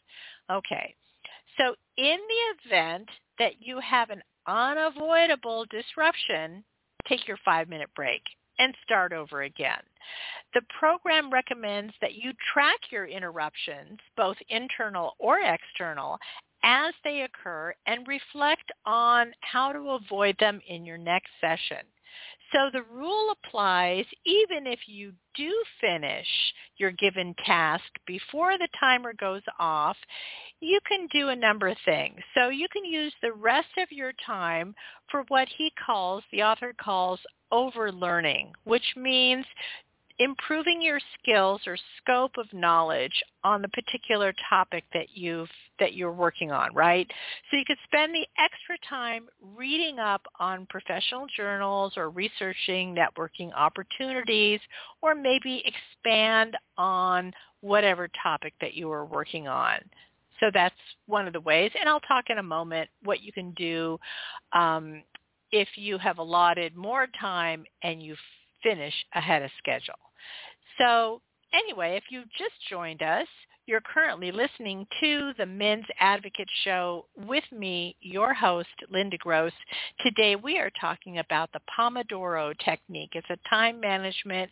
Okay. 0.52 0.96
So 1.58 1.76
in 1.98 2.18
the 2.18 2.70
event 2.70 3.10
that 3.38 3.54
you 3.60 3.80
have 3.80 4.10
an 4.10 4.22
unavoidable 4.48 5.66
disruption, 5.70 6.64
take 7.08 7.28
your 7.28 7.38
five-minute 7.44 7.90
break 7.96 8.22
and 8.60 8.76
start 8.84 9.14
over 9.14 9.44
again. 9.44 9.82
The 10.54 10.62
program 10.80 11.32
recommends 11.32 11.94
that 12.02 12.16
you 12.16 12.34
track 12.54 12.80
your 12.90 13.06
interruptions, 13.06 14.00
both 14.18 14.38
internal 14.50 15.16
or 15.20 15.40
external, 15.40 16.18
as 16.64 16.94
they 17.04 17.22
occur 17.22 17.74
and 17.88 18.08
reflect 18.08 18.72
on 18.86 19.32
how 19.42 19.72
to 19.72 19.92
avoid 19.92 20.36
them 20.40 20.62
in 20.68 20.86
your 20.86 20.98
next 20.98 21.32
session. 21.40 21.86
So 22.54 22.70
the 22.72 22.84
rule 22.84 23.32
applies 23.32 24.06
even 24.26 24.68
if 24.68 24.80
you 24.88 25.14
do 25.36 25.52
finish 25.80 26.28
your 26.78 26.92
given 26.92 27.34
task 27.46 27.86
before 28.06 28.58
the 28.58 28.68
timer 28.80 29.14
goes 29.14 29.44
off, 29.60 29.96
you 30.60 30.80
can 30.88 31.08
do 31.14 31.30
a 31.30 31.36
number 31.36 31.68
of 31.68 31.78
things. 31.86 32.20
So 32.36 32.50
you 32.50 32.68
can 32.72 32.84
use 32.84 33.14
the 33.22 33.34
rest 33.34 33.70
of 33.78 33.92
your 33.92 34.12
time 34.26 34.76
for 35.10 35.24
what 35.30 35.48
he 35.58 35.72
calls, 35.86 36.24
the 36.32 36.44
author 36.44 36.74
calls 36.82 37.20
overlearning, 37.52 38.52
which 38.64 38.96
means 38.96 39.46
improving 40.22 40.80
your 40.84 41.00
skills 41.20 41.62
or 41.66 41.76
scope 41.98 42.38
of 42.38 42.46
knowledge 42.54 43.24
on 43.44 43.64
the 43.64 43.68
particular 43.70 44.32
topic 44.48 44.84
that 44.94 45.08
you've 45.16 45.50
that 45.80 45.96
you're 45.96 46.12
working 46.12 46.52
on, 46.52 46.70
right? 46.76 47.08
So 47.50 47.58
you 47.58 47.66
could 47.66 47.80
spend 47.86 48.14
the 48.14 48.28
extra 48.38 48.78
time 48.88 49.28
reading 49.56 49.98
up 49.98 50.22
on 50.40 50.68
professional 50.70 51.26
journals 51.36 51.94
or 51.98 52.12
researching 52.12 52.96
networking 52.96 53.52
opportunities 53.56 54.60
or 55.02 55.16
maybe 55.16 55.64
expand 55.66 56.56
on 56.78 57.34
whatever 57.62 58.08
topic 58.22 58.54
that 58.62 58.76
you 58.76 58.92
are 58.92 59.06
working 59.06 59.48
on. 59.48 59.80
So 60.40 60.52
that's 60.54 60.76
one 61.08 61.26
of 61.26 61.34
the 61.34 61.42
ways. 61.42 61.72
And 61.80 61.90
I'll 61.90 62.00
talk 62.02 62.26
in 62.30 62.38
a 62.38 62.44
moment 62.44 62.90
what 63.04 63.24
you 63.24 63.32
can 63.32 63.52
do 63.54 64.00
um, 64.54 65.02
if 65.52 65.68
you 65.76 65.98
have 65.98 66.20
allotted 66.20 66.76
more 66.76 67.08
time 67.20 67.66
and 67.82 68.04
you 68.04 68.16
finish 68.62 68.94
ahead 69.16 69.42
of 69.42 69.50
schedule. 69.58 69.96
So 70.78 71.22
anyway, 71.54 71.98
if 71.98 72.06
you 72.10 72.24
just 72.38 72.54
joined 72.70 73.02
us, 73.02 73.28
you're 73.68 73.82
currently 73.82 74.32
listening 74.32 74.88
to 75.00 75.34
the 75.38 75.46
Men's 75.46 75.86
Advocate 76.00 76.50
Show 76.64 77.06
with 77.16 77.44
me, 77.52 77.96
your 78.02 78.34
host, 78.34 78.70
Linda 78.90 79.18
Gross. 79.18 79.54
Today 80.04 80.36
we 80.36 80.58
are 80.58 80.72
talking 80.80 81.20
about 81.20 81.52
the 81.54 81.62
Pomodoro 81.78 82.58
technique. 82.66 83.12
It's 83.14 83.30
a 83.30 83.38
time 83.50 83.80
management 83.80 84.50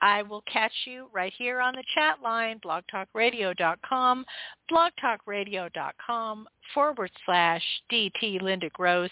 I 0.00 0.22
will 0.22 0.42
catch 0.50 0.72
you 0.86 1.08
right 1.12 1.32
here 1.36 1.60
on 1.60 1.74
the 1.74 1.84
chat 1.94 2.22
line, 2.22 2.60
blogtalkradio.com, 2.64 4.24
blogtalkradio.com 4.70 6.48
forward 6.74 7.10
slash 7.24 7.62
DT 7.92 8.40
Linda 8.40 8.70
Gross 8.72 9.10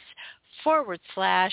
forward 0.62 1.00
slash 1.14 1.52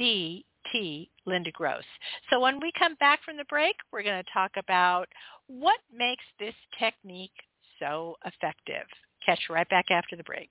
DT 0.00 1.08
Linda 1.26 1.50
Gross. 1.52 1.84
So 2.30 2.40
when 2.40 2.60
we 2.60 2.72
come 2.78 2.94
back 2.96 3.20
from 3.24 3.36
the 3.36 3.44
break, 3.48 3.76
we're 3.92 4.02
going 4.02 4.22
to 4.22 4.30
talk 4.32 4.52
about 4.56 5.08
what 5.46 5.78
makes 5.94 6.24
this 6.38 6.54
technique 6.78 7.32
so 7.78 8.16
effective. 8.24 8.86
Catch 9.24 9.40
you 9.48 9.54
right 9.54 9.68
back 9.68 9.86
after 9.90 10.16
the 10.16 10.24
break. 10.24 10.50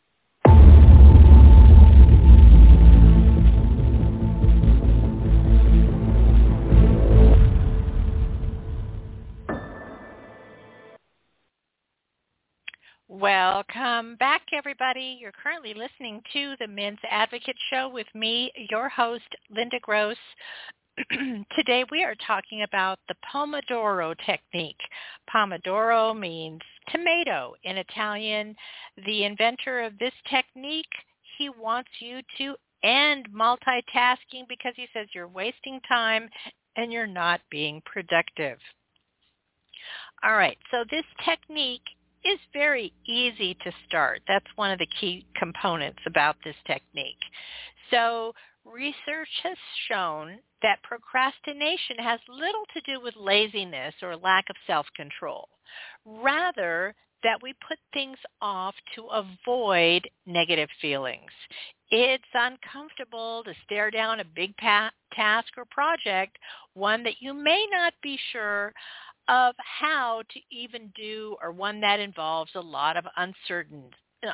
Welcome 13.21 14.15
back, 14.15 14.41
everybody. 14.51 15.19
You're 15.21 15.31
currently 15.31 15.75
listening 15.75 16.23
to 16.33 16.55
the 16.59 16.65
Men's 16.65 16.97
Advocate 17.07 17.55
Show 17.69 17.87
with 17.87 18.07
me, 18.15 18.51
your 18.71 18.89
host, 18.89 19.27
Linda 19.51 19.77
Gross. 19.79 20.17
Today 21.55 21.85
we 21.91 22.03
are 22.03 22.15
talking 22.25 22.63
about 22.63 22.97
the 23.07 23.13
Pomodoro 23.31 24.15
technique. 24.25 24.79
Pomodoro 25.31 26.19
means 26.19 26.61
tomato 26.89 27.53
in 27.63 27.77
Italian. 27.77 28.55
The 29.05 29.25
inventor 29.25 29.81
of 29.81 29.99
this 29.99 30.13
technique, 30.27 30.91
he 31.37 31.47
wants 31.49 31.91
you 31.99 32.21
to 32.39 32.55
end 32.83 33.27
multitasking 33.31 34.47
because 34.49 34.73
he 34.75 34.87
says 34.93 35.05
you're 35.13 35.27
wasting 35.27 35.79
time 35.87 36.27
and 36.75 36.91
you're 36.91 37.05
not 37.05 37.41
being 37.51 37.83
productive. 37.85 38.57
All 40.23 40.35
right, 40.35 40.57
so 40.71 40.83
this 40.89 41.05
technique 41.23 41.83
is 42.25 42.39
very 42.53 42.93
easy 43.07 43.55
to 43.63 43.71
start. 43.87 44.21
That's 44.27 44.45
one 44.55 44.71
of 44.71 44.79
the 44.79 44.87
key 44.99 45.25
components 45.35 45.99
about 46.05 46.35
this 46.43 46.55
technique. 46.65 47.21
So 47.89 48.33
research 48.65 49.29
has 49.43 49.57
shown 49.87 50.39
that 50.61 50.83
procrastination 50.83 51.97
has 51.99 52.19
little 52.29 52.63
to 52.73 52.81
do 52.81 53.01
with 53.01 53.15
laziness 53.17 53.95
or 54.01 54.15
lack 54.15 54.45
of 54.49 54.55
self-control. 54.67 55.47
Rather, 56.05 56.95
that 57.23 57.41
we 57.41 57.53
put 57.67 57.77
things 57.93 58.17
off 58.41 58.75
to 58.95 59.05
avoid 59.07 60.09
negative 60.25 60.69
feelings. 60.81 61.31
It's 61.91 62.23
uncomfortable 62.33 63.43
to 63.43 63.53
stare 63.65 63.91
down 63.91 64.21
a 64.21 64.25
big 64.25 64.55
pa- 64.57 64.91
task 65.13 65.49
or 65.57 65.65
project, 65.65 66.37
one 66.73 67.03
that 67.03 67.15
you 67.19 67.33
may 67.33 67.65
not 67.71 67.93
be 68.01 68.17
sure 68.31 68.73
of 69.27 69.55
how 69.57 70.23
to 70.33 70.39
even 70.51 70.91
do 70.95 71.35
or 71.41 71.51
one 71.51 71.79
that 71.81 71.99
involves 71.99 72.51
a 72.55 72.59
lot 72.59 72.97
of 72.97 73.05
uncertain, 73.17 73.83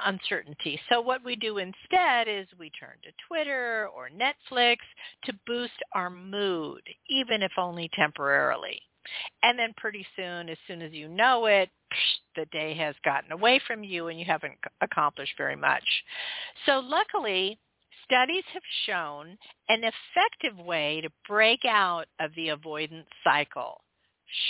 uncertainty. 0.06 0.80
So 0.90 1.02
what 1.02 1.24
we 1.24 1.36
do 1.36 1.58
instead 1.58 2.28
is 2.28 2.48
we 2.60 2.72
turn 2.72 2.96
to 3.04 3.12
Twitter 3.28 3.90
or 3.96 4.10
Netflix 4.10 4.78
to 5.26 5.34
boost 5.46 5.74
our 5.94 6.10
mood, 6.10 6.82
even 7.10 7.44
if 7.44 7.52
only 7.58 7.90
temporarily. 7.94 8.82
And 9.44 9.58
then 9.58 9.74
pretty 9.78 10.06
soon, 10.16 10.50
as 10.50 10.58
soon 10.68 10.82
as 10.82 10.92
you 10.92 11.08
know 11.08 11.46
it, 11.46 11.70
the 12.36 12.46
day 12.52 12.74
has 12.76 12.96
gotten 13.06 13.32
away 13.32 13.62
from 13.66 13.84
you 13.84 14.08
and 14.08 14.20
you 14.20 14.26
haven't 14.26 14.58
accomplished 14.82 15.34
very 15.38 15.56
much. 15.56 15.84
So 16.66 16.80
luckily, 16.80 17.58
studies 18.04 18.44
have 18.54 18.64
shown 18.86 19.38
an 19.70 19.84
effective 19.84 20.66
way 20.66 21.02
to 21.02 21.10
break 21.28 21.62
out 21.66 22.06
of 22.20 22.32
the 22.36 22.50
avoidance 22.50 23.08
cycle 23.24 23.82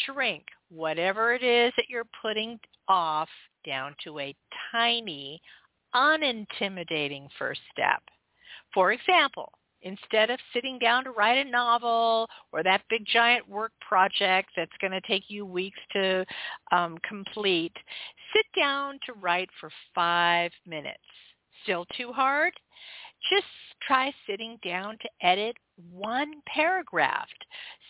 shrink 0.06 0.44
whatever 0.70 1.34
it 1.34 1.44
is 1.44 1.74
that 1.78 1.90
you're 1.90 2.08
putting 2.22 2.60
off 2.88 3.30
down 3.66 3.96
to 4.04 4.20
a 4.20 4.36
tiny, 4.72 5.42
unintimidating 5.96 7.28
first 7.38 7.62
step. 7.72 8.02
For 8.74 8.92
example, 8.92 9.52
instead 9.82 10.30
of 10.30 10.40
sitting 10.54 10.80
down 10.80 11.04
to 11.04 11.12
write 11.12 11.46
a 11.46 11.50
novel 11.50 12.28
or 12.52 12.64
that 12.64 12.82
big 12.90 13.06
giant 13.06 13.48
work 13.48 13.72
project 13.88 14.50
that's 14.56 14.72
going 14.82 14.92
to 14.92 15.02
take 15.02 15.24
you 15.28 15.46
weeks 15.46 15.80
to 15.94 16.26
um, 16.72 16.98
complete, 17.08 17.74
sit 18.36 18.46
down 18.60 19.00
to 19.06 19.14
write 19.14 19.50
for 19.60 19.70
five 19.94 20.52
minutes. 20.66 21.00
Still 21.64 21.86
too 21.98 22.12
hard? 22.12 22.54
Just 23.32 23.46
try 23.86 24.14
sitting 24.28 24.60
down 24.64 24.98
to 25.02 25.10
edit 25.28 25.56
one 25.92 26.34
paragraph. 26.48 27.28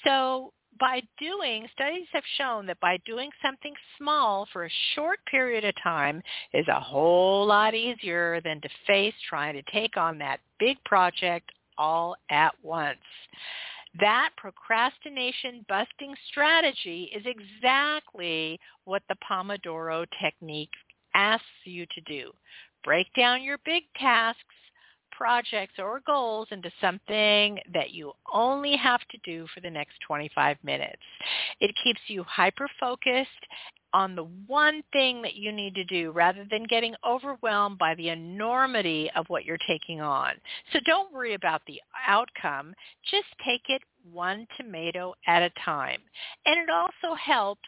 So 0.03 0.53
by 0.79 1.01
doing, 1.19 1.67
studies 1.73 2.07
have 2.13 2.23
shown 2.37 2.65
that 2.67 2.79
by 2.79 2.97
doing 3.05 3.29
something 3.43 3.73
small 3.97 4.47
for 4.51 4.65
a 4.65 4.71
short 4.95 5.19
period 5.29 5.65
of 5.65 5.73
time 5.83 6.21
is 6.53 6.67
a 6.67 6.79
whole 6.79 7.45
lot 7.45 7.73
easier 7.73 8.41
than 8.43 8.61
to 8.61 8.69
face 8.85 9.13
trying 9.29 9.53
to 9.53 9.71
take 9.71 9.97
on 9.97 10.17
that 10.17 10.39
big 10.59 10.77
project 10.85 11.51
all 11.77 12.15
at 12.29 12.53
once. 12.63 12.97
That 13.99 14.29
procrastination 14.37 15.65
busting 15.67 16.13
strategy 16.29 17.11
is 17.15 17.25
exactly 17.25 18.59
what 18.85 19.01
the 19.09 19.15
Pomodoro 19.29 20.05
technique 20.21 20.73
asks 21.15 21.45
you 21.63 21.85
to 21.87 22.01
do. 22.01 22.31
Break 22.83 23.07
down 23.15 23.43
your 23.43 23.57
big 23.65 23.83
tasks 23.99 24.43
projects 25.17 25.73
or 25.79 26.01
goals 26.05 26.47
into 26.51 26.69
something 26.79 27.57
that 27.73 27.91
you 27.91 28.13
only 28.31 28.75
have 28.77 29.01
to 29.09 29.17
do 29.25 29.47
for 29.53 29.61
the 29.61 29.69
next 29.69 29.95
25 30.07 30.57
minutes. 30.63 31.01
It 31.59 31.71
keeps 31.83 32.01
you 32.07 32.23
hyper-focused 32.23 33.29
on 33.93 34.15
the 34.15 34.27
one 34.45 34.83
thing 34.93 35.21
that 35.21 35.35
you 35.35 35.51
need 35.51 35.73
to 35.73 35.83
do 35.85 36.11
rather 36.11 36.45
than 36.51 36.65
getting 36.65 36.93
overwhelmed 37.07 37.77
by 37.77 37.95
the 37.95 38.09
enormity 38.09 39.09
of 39.15 39.25
what 39.27 39.45
you're 39.45 39.57
taking 39.67 40.01
on. 40.01 40.33
So 40.71 40.79
don't 40.85 41.13
worry 41.13 41.33
about 41.33 41.61
the 41.65 41.81
outcome. 42.05 42.73
Just 43.09 43.27
take 43.43 43.61
it 43.69 43.81
one 44.11 44.45
tomato 44.57 45.13
at 45.25 45.41
a 45.41 45.51
time. 45.63 46.01
And 46.45 46.59
it 46.59 46.69
also 46.69 47.15
helps 47.15 47.67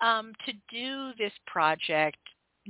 um, 0.00 0.32
to 0.46 0.52
do 0.70 1.10
this 1.18 1.32
project 1.46 2.18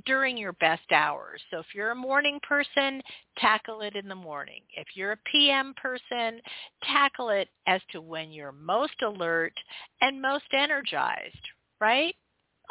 during 0.06 0.36
your 0.36 0.52
best 0.54 0.90
hours. 0.92 1.40
So 1.50 1.58
if 1.58 1.66
you're 1.74 1.90
a 1.90 1.96
morning 1.96 2.38
person, 2.46 3.02
tackle 3.38 3.80
it 3.80 3.96
in 3.96 4.08
the 4.08 4.14
morning. 4.14 4.62
If 4.76 4.88
you're 4.94 5.12
a 5.12 5.18
PM 5.30 5.74
person, 5.74 6.40
tackle 6.82 7.30
it 7.30 7.48
as 7.66 7.80
to 7.92 8.00
when 8.00 8.30
you're 8.30 8.52
most 8.52 9.02
alert 9.02 9.52
and 10.00 10.20
most 10.20 10.44
energized, 10.52 11.48
right? 11.80 12.14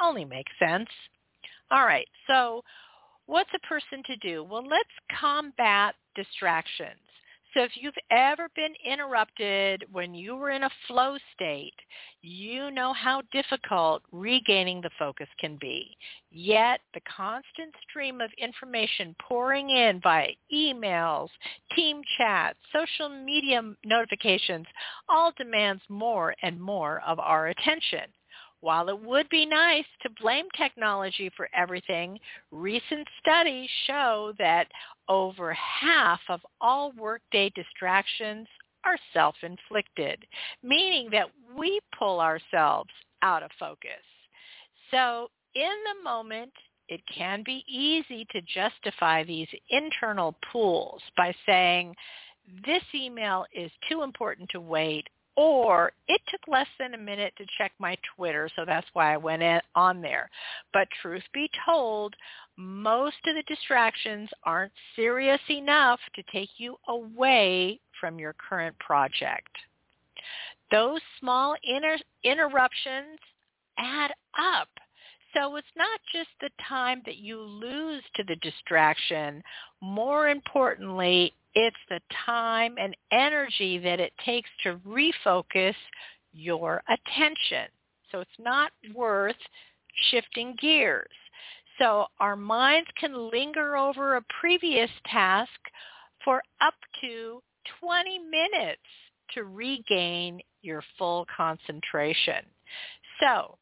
Only 0.01 0.25
makes 0.25 0.51
sense. 0.59 0.89
All 1.71 1.85
right, 1.85 2.07
so 2.27 2.63
what's 3.25 3.49
a 3.55 3.67
person 3.67 4.03
to 4.05 4.15
do? 4.17 4.43
Well, 4.43 4.65
let's 4.65 5.19
combat 5.19 5.95
distractions. 6.15 6.99
So 7.53 7.63
if 7.63 7.71
you've 7.75 7.93
ever 8.11 8.49
been 8.55 8.73
interrupted 8.85 9.85
when 9.91 10.13
you 10.13 10.35
were 10.35 10.51
in 10.51 10.63
a 10.63 10.69
flow 10.87 11.17
state, 11.33 11.73
you 12.21 12.71
know 12.71 12.93
how 12.93 13.21
difficult 13.31 14.03
regaining 14.11 14.81
the 14.81 14.89
focus 14.99 15.27
can 15.39 15.57
be. 15.59 15.95
Yet 16.29 16.81
the 16.93 17.01
constant 17.01 17.73
stream 17.89 18.19
of 18.21 18.31
information 18.37 19.15
pouring 19.21 19.69
in 19.69 20.01
via 20.01 20.29
emails, 20.53 21.29
team 21.75 22.01
chats, 22.17 22.59
social 22.73 23.09
media 23.09 23.61
notifications 23.85 24.67
all 25.07 25.31
demands 25.37 25.81
more 25.89 26.35
and 26.43 26.59
more 26.59 27.01
of 27.07 27.19
our 27.19 27.47
attention. 27.47 28.11
While 28.59 28.89
it 28.89 28.99
would 28.99 29.29
be 29.29 29.45
nice 29.45 29.85
to 30.01 30.09
blame 30.19 30.47
technology 30.57 31.29
for 31.37 31.47
everything, 31.55 32.19
recent 32.51 33.07
studies 33.21 33.69
show 33.85 34.33
that 34.39 34.67
over 35.09 35.53
half 35.53 36.19
of 36.29 36.41
all 36.61 36.91
workday 36.93 37.49
distractions 37.55 38.47
are 38.85 38.97
self-inflicted, 39.13 40.25
meaning 40.63 41.09
that 41.11 41.27
we 41.57 41.79
pull 41.97 42.19
ourselves 42.19 42.89
out 43.21 43.43
of 43.43 43.51
focus. 43.59 43.91
So 44.91 45.29
in 45.55 45.63
the 45.63 46.03
moment, 46.03 46.53
it 46.87 47.01
can 47.13 47.43
be 47.43 47.65
easy 47.67 48.25
to 48.31 48.41
justify 48.41 49.23
these 49.23 49.47
internal 49.69 50.35
pulls 50.51 51.01
by 51.17 51.35
saying, 51.45 51.95
this 52.65 52.83
email 52.95 53.45
is 53.53 53.71
too 53.89 54.03
important 54.03 54.49
to 54.51 54.61
wait 54.61 55.07
or 55.37 55.91
it 56.07 56.19
took 56.29 56.41
less 56.47 56.67
than 56.79 56.95
a 56.95 56.97
minute 56.97 57.31
to 57.37 57.45
check 57.59 57.71
my 57.77 57.95
Twitter, 58.15 58.49
so 58.55 58.65
that's 58.65 58.87
why 58.93 59.13
I 59.13 59.17
went 59.17 59.43
on 59.75 60.01
there. 60.01 60.29
But 60.73 60.87
truth 61.01 61.23
be 61.31 61.49
told, 61.63 62.15
most 62.57 63.17
of 63.27 63.35
the 63.35 63.43
distractions 63.43 64.29
aren't 64.43 64.71
serious 64.95 65.39
enough 65.47 65.99
to 66.15 66.23
take 66.33 66.49
you 66.57 66.75
away 66.89 67.79
from 68.01 68.19
your 68.19 68.33
current 68.49 68.77
project. 68.79 69.55
Those 70.71 71.01
small 71.19 71.55
inter- 71.63 71.99
interruptions 72.23 73.19
add 73.77 74.11
up. 74.39 74.69
So 75.35 75.55
it's 75.57 75.67
not 75.75 75.99
just 76.11 76.29
the 76.41 76.49
time 76.67 77.03
that 77.05 77.17
you 77.17 77.39
lose 77.39 78.01
to 78.15 78.23
the 78.23 78.37
distraction. 78.37 79.43
More 79.81 80.29
importantly, 80.29 81.31
it's 81.59 81.75
the 81.89 81.99
time 82.23 82.75
and 82.79 82.95
energy 83.11 83.79
that 83.79 83.99
it 83.99 84.13
takes 84.23 84.49
to 84.61 84.79
refocus 84.87 85.73
your 86.31 86.83
attention. 86.87 87.65
So 88.11 88.19
it's 88.19 88.29
not 88.37 88.71
worth 88.93 89.35
shifting 90.11 90.55
gears. 90.61 91.09
So 91.79 92.05
our 92.19 92.35
minds 92.35 92.87
can 92.99 93.31
linger 93.31 93.75
over 93.75 94.17
a 94.17 94.25
previous 94.39 94.91
task 95.11 95.49
for 96.23 96.43
up 96.61 96.75
to 97.01 97.41
20 97.81 98.19
minutes 98.19 98.81
to 99.33 99.45
regain 99.45 100.39
your 100.61 100.83
full 100.99 101.25
concentration. 101.35 102.45
So 103.19 103.57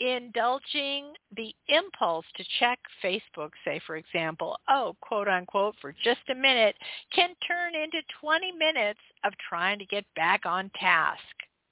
indulging 0.00 1.12
the 1.36 1.54
impulse 1.68 2.24
to 2.36 2.44
check 2.58 2.78
Facebook, 3.02 3.50
say 3.64 3.80
for 3.86 3.96
example, 3.96 4.56
oh, 4.68 4.96
quote 5.00 5.28
unquote, 5.28 5.76
for 5.80 5.94
just 6.04 6.20
a 6.30 6.34
minute, 6.34 6.76
can 7.14 7.30
turn 7.46 7.74
into 7.74 7.98
20 8.20 8.52
minutes 8.52 9.00
of 9.24 9.32
trying 9.48 9.78
to 9.78 9.86
get 9.86 10.04
back 10.16 10.46
on 10.46 10.70
task, 10.78 11.22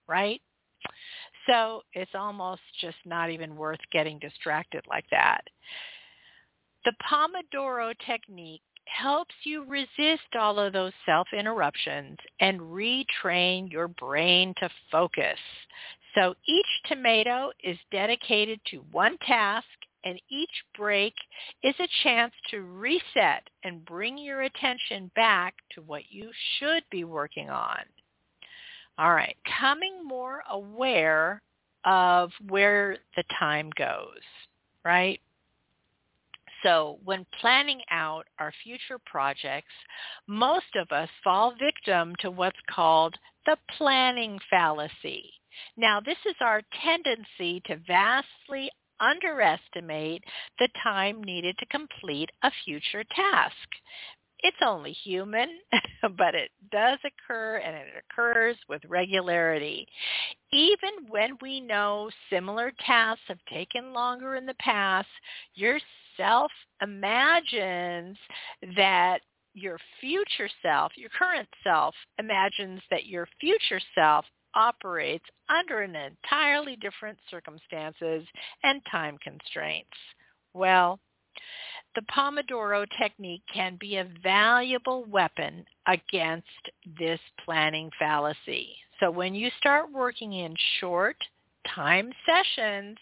right? 0.08 0.40
So 1.46 1.82
it's 1.92 2.14
almost 2.14 2.62
just 2.80 2.96
not 3.04 3.30
even 3.30 3.56
worth 3.56 3.80
getting 3.90 4.18
distracted 4.18 4.84
like 4.88 5.06
that. 5.10 5.42
The 6.84 6.92
Pomodoro 7.10 7.92
technique 8.06 8.62
helps 8.86 9.34
you 9.44 9.64
resist 9.64 10.36
all 10.38 10.58
of 10.58 10.72
those 10.72 10.92
self-interruptions 11.06 12.18
and 12.40 12.60
retrain 12.60 13.70
your 13.70 13.88
brain 13.88 14.54
to 14.58 14.68
focus. 14.90 15.38
So 16.14 16.34
each 16.46 16.66
tomato 16.86 17.50
is 17.62 17.78
dedicated 17.90 18.60
to 18.66 18.84
one 18.90 19.16
task 19.26 19.66
and 20.04 20.20
each 20.28 20.50
break 20.76 21.14
is 21.62 21.74
a 21.78 21.88
chance 22.02 22.32
to 22.50 22.62
reset 22.62 23.48
and 23.62 23.84
bring 23.84 24.18
your 24.18 24.42
attention 24.42 25.10
back 25.14 25.54
to 25.74 25.82
what 25.82 26.10
you 26.10 26.30
should 26.58 26.82
be 26.90 27.04
working 27.04 27.50
on. 27.50 27.78
All 28.98 29.14
right, 29.14 29.36
coming 29.60 30.04
more 30.04 30.42
aware 30.50 31.40
of 31.84 32.30
where 32.48 32.98
the 33.16 33.24
time 33.38 33.70
goes, 33.76 34.20
right? 34.84 35.20
So 36.62 36.98
when 37.04 37.26
planning 37.40 37.80
out 37.90 38.26
our 38.38 38.52
future 38.62 38.98
projects, 39.04 39.72
most 40.28 40.76
of 40.76 40.92
us 40.92 41.08
fall 41.24 41.54
victim 41.58 42.14
to 42.20 42.30
what's 42.30 42.58
called 42.70 43.16
the 43.46 43.56
planning 43.76 44.38
fallacy. 44.48 45.32
Now, 45.76 46.00
this 46.00 46.18
is 46.26 46.36
our 46.40 46.62
tendency 46.84 47.60
to 47.66 47.76
vastly 47.86 48.70
underestimate 49.00 50.22
the 50.58 50.68
time 50.82 51.22
needed 51.22 51.56
to 51.58 51.66
complete 51.66 52.30
a 52.42 52.50
future 52.64 53.04
task. 53.14 53.56
It's 54.40 54.56
only 54.64 54.92
human, 54.92 55.48
but 56.18 56.34
it 56.34 56.50
does 56.70 56.98
occur 57.04 57.58
and 57.58 57.76
it 57.76 58.04
occurs 58.10 58.56
with 58.68 58.82
regularity. 58.88 59.86
Even 60.52 60.90
when 61.08 61.38
we 61.40 61.60
know 61.60 62.10
similar 62.28 62.72
tasks 62.84 63.22
have 63.28 63.38
taken 63.52 63.92
longer 63.92 64.34
in 64.34 64.46
the 64.46 64.54
past, 64.58 65.08
your 65.54 65.78
self 66.16 66.50
imagines 66.82 68.16
that 68.76 69.20
your 69.54 69.78
future 70.00 70.48
self, 70.62 70.92
your 70.96 71.10
current 71.10 71.48
self, 71.62 71.94
imagines 72.18 72.80
that 72.90 73.06
your 73.06 73.28
future 73.40 73.80
self 73.94 74.24
operates 74.54 75.24
under 75.48 75.80
an 75.80 75.96
entirely 75.96 76.76
different 76.76 77.18
circumstances 77.30 78.26
and 78.62 78.80
time 78.90 79.18
constraints. 79.22 79.90
Well, 80.54 80.98
the 81.94 82.02
Pomodoro 82.02 82.86
technique 82.98 83.42
can 83.52 83.76
be 83.76 83.96
a 83.96 84.08
valuable 84.22 85.04
weapon 85.04 85.64
against 85.86 86.46
this 86.98 87.20
planning 87.44 87.90
fallacy. 87.98 88.68
So 89.00 89.10
when 89.10 89.34
you 89.34 89.50
start 89.58 89.92
working 89.92 90.32
in 90.32 90.54
short, 90.80 91.16
time 91.74 92.12
sessions, 92.26 92.96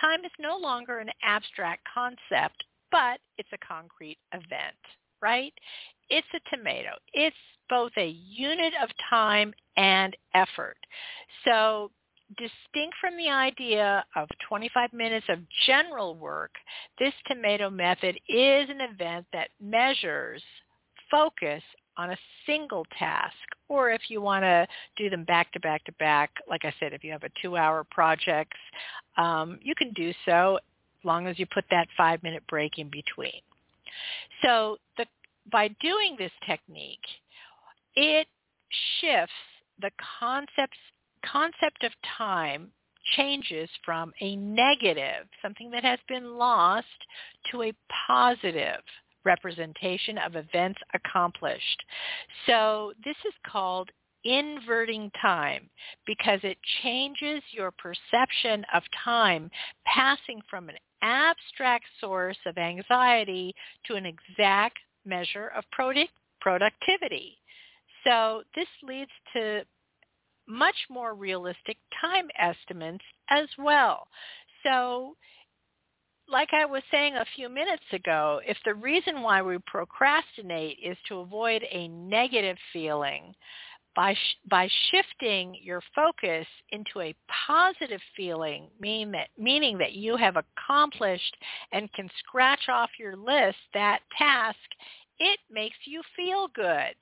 time 0.00 0.24
is 0.24 0.32
no 0.38 0.56
longer 0.56 0.98
an 0.98 1.10
abstract 1.22 1.82
concept, 1.92 2.64
but 2.90 3.18
it's 3.38 3.48
a 3.52 3.66
concrete 3.66 4.18
event, 4.32 4.76
right? 5.22 5.52
It's 6.10 6.26
a 6.34 6.56
tomato. 6.56 6.90
It's 7.12 7.36
both 7.68 7.92
a 7.96 8.08
unit 8.08 8.74
of 8.82 8.88
time 9.08 9.52
and 9.76 10.16
effort. 10.34 10.76
So 11.44 11.90
distinct 12.36 12.96
from 13.00 13.16
the 13.16 13.28
idea 13.28 14.04
of 14.16 14.28
25 14.48 14.92
minutes 14.92 15.26
of 15.28 15.38
general 15.66 16.14
work, 16.14 16.52
this 16.98 17.12
tomato 17.26 17.70
method 17.70 18.18
is 18.28 18.68
an 18.70 18.80
event 18.80 19.26
that 19.32 19.48
measures 19.60 20.42
focus 21.10 21.62
on 21.96 22.10
a 22.10 22.16
single 22.46 22.84
task 22.98 23.34
or 23.68 23.90
if 23.90 24.02
you 24.08 24.20
want 24.20 24.42
to 24.42 24.66
do 24.96 25.08
them 25.08 25.24
back 25.24 25.52
to 25.52 25.60
back 25.60 25.84
to 25.84 25.92
back 25.92 26.30
like 26.48 26.64
i 26.64 26.74
said 26.80 26.92
if 26.92 27.04
you 27.04 27.12
have 27.12 27.22
a 27.22 27.30
two 27.40 27.56
hour 27.56 27.84
project 27.84 28.52
um, 29.16 29.58
you 29.62 29.74
can 29.76 29.92
do 29.92 30.12
so 30.24 30.56
as 30.56 31.04
long 31.04 31.26
as 31.26 31.38
you 31.38 31.46
put 31.54 31.64
that 31.70 31.86
five 31.96 32.22
minute 32.22 32.42
break 32.48 32.78
in 32.78 32.88
between 32.88 33.40
so 34.42 34.76
the, 34.96 35.06
by 35.52 35.68
doing 35.80 36.16
this 36.18 36.32
technique 36.46 36.98
it 37.96 38.26
shifts 39.00 39.32
the 39.80 39.90
concepts 40.20 40.78
concept 41.24 41.84
of 41.84 41.92
time 42.18 42.70
changes 43.16 43.68
from 43.84 44.12
a 44.20 44.36
negative, 44.36 45.26
something 45.42 45.70
that 45.70 45.84
has 45.84 45.98
been 46.08 46.36
lost, 46.36 46.86
to 47.50 47.62
a 47.62 47.72
positive 48.06 48.80
representation 49.24 50.18
of 50.18 50.36
events 50.36 50.78
accomplished. 50.94 51.82
So 52.46 52.92
this 53.04 53.16
is 53.26 53.34
called 53.46 53.90
inverting 54.24 55.10
time 55.20 55.68
because 56.06 56.40
it 56.42 56.56
changes 56.82 57.42
your 57.52 57.70
perception 57.72 58.64
of 58.74 58.82
time 59.04 59.50
passing 59.86 60.40
from 60.48 60.68
an 60.70 60.76
abstract 61.02 61.84
source 62.00 62.38
of 62.46 62.56
anxiety 62.56 63.54
to 63.86 63.94
an 63.94 64.06
exact 64.06 64.78
measure 65.04 65.52
of 65.56 65.64
product 65.70 66.10
productivity. 66.40 67.38
So 68.04 68.42
this 68.54 68.68
leads 68.82 69.10
to 69.34 69.62
much 70.46 70.76
more 70.90 71.14
realistic 71.14 71.78
time 72.00 72.28
estimates 72.38 73.04
as 73.30 73.48
well. 73.58 74.06
So 74.62 75.16
like 76.28 76.50
I 76.52 76.64
was 76.64 76.82
saying 76.90 77.14
a 77.16 77.24
few 77.36 77.48
minutes 77.48 77.84
ago, 77.92 78.40
if 78.46 78.56
the 78.64 78.74
reason 78.74 79.22
why 79.22 79.42
we 79.42 79.58
procrastinate 79.66 80.78
is 80.82 80.96
to 81.08 81.20
avoid 81.20 81.64
a 81.70 81.88
negative 81.88 82.56
feeling, 82.72 83.34
by 83.94 84.14
sh- 84.14 84.36
by 84.48 84.68
shifting 84.90 85.56
your 85.62 85.80
focus 85.94 86.46
into 86.70 87.00
a 87.00 87.14
positive 87.46 88.00
feeling, 88.16 88.68
meaning 88.80 89.12
that 89.12 89.28
meaning 89.38 89.78
that 89.78 89.92
you 89.92 90.16
have 90.16 90.36
accomplished 90.36 91.36
and 91.72 91.92
can 91.92 92.10
scratch 92.18 92.68
off 92.68 92.90
your 92.98 93.16
list 93.16 93.58
that 93.72 94.00
task, 94.18 94.58
it 95.18 95.38
makes 95.50 95.76
you 95.84 96.02
feel 96.16 96.48
good. 96.48 96.94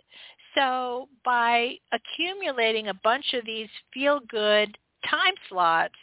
So 0.55 1.09
by 1.25 1.77
accumulating 1.93 2.88
a 2.88 2.95
bunch 2.95 3.35
of 3.35 3.45
these 3.47 3.69
feel-good 3.95 4.77
time 5.09 5.35
slots, 5.49 5.95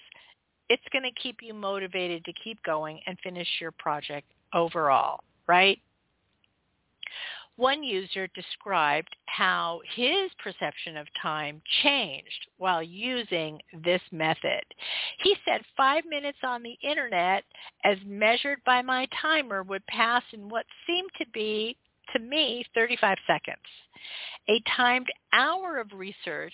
it's 0.69 0.83
going 0.91 1.03
to 1.03 1.21
keep 1.21 1.37
you 1.41 1.53
motivated 1.53 2.25
to 2.25 2.33
keep 2.43 2.61
going 2.63 2.99
and 3.05 3.17
finish 3.23 3.47
your 3.59 3.71
project 3.71 4.27
overall, 4.53 5.21
right? 5.47 5.79
One 7.55 7.83
user 7.83 8.27
described 8.35 9.13
how 9.25 9.81
his 9.93 10.31
perception 10.41 10.95
of 10.95 11.07
time 11.21 11.61
changed 11.83 12.47
while 12.57 12.81
using 12.81 13.59
this 13.83 14.01
method. 14.13 14.63
He 15.21 15.35
said 15.43 15.61
five 15.75 16.05
minutes 16.09 16.37
on 16.41 16.63
the 16.63 16.77
internet 16.81 17.43
as 17.83 17.97
measured 18.05 18.59
by 18.65 18.81
my 18.81 19.07
timer 19.21 19.63
would 19.63 19.85
pass 19.87 20.23
in 20.31 20.47
what 20.47 20.65
seemed 20.87 21.09
to 21.17 21.25
be, 21.33 21.75
to 22.13 22.19
me, 22.19 22.65
35 22.75 23.17
seconds 23.27 23.57
a 24.49 24.61
timed 24.75 25.07
hour 25.33 25.77
of 25.77 25.91
research, 25.93 26.53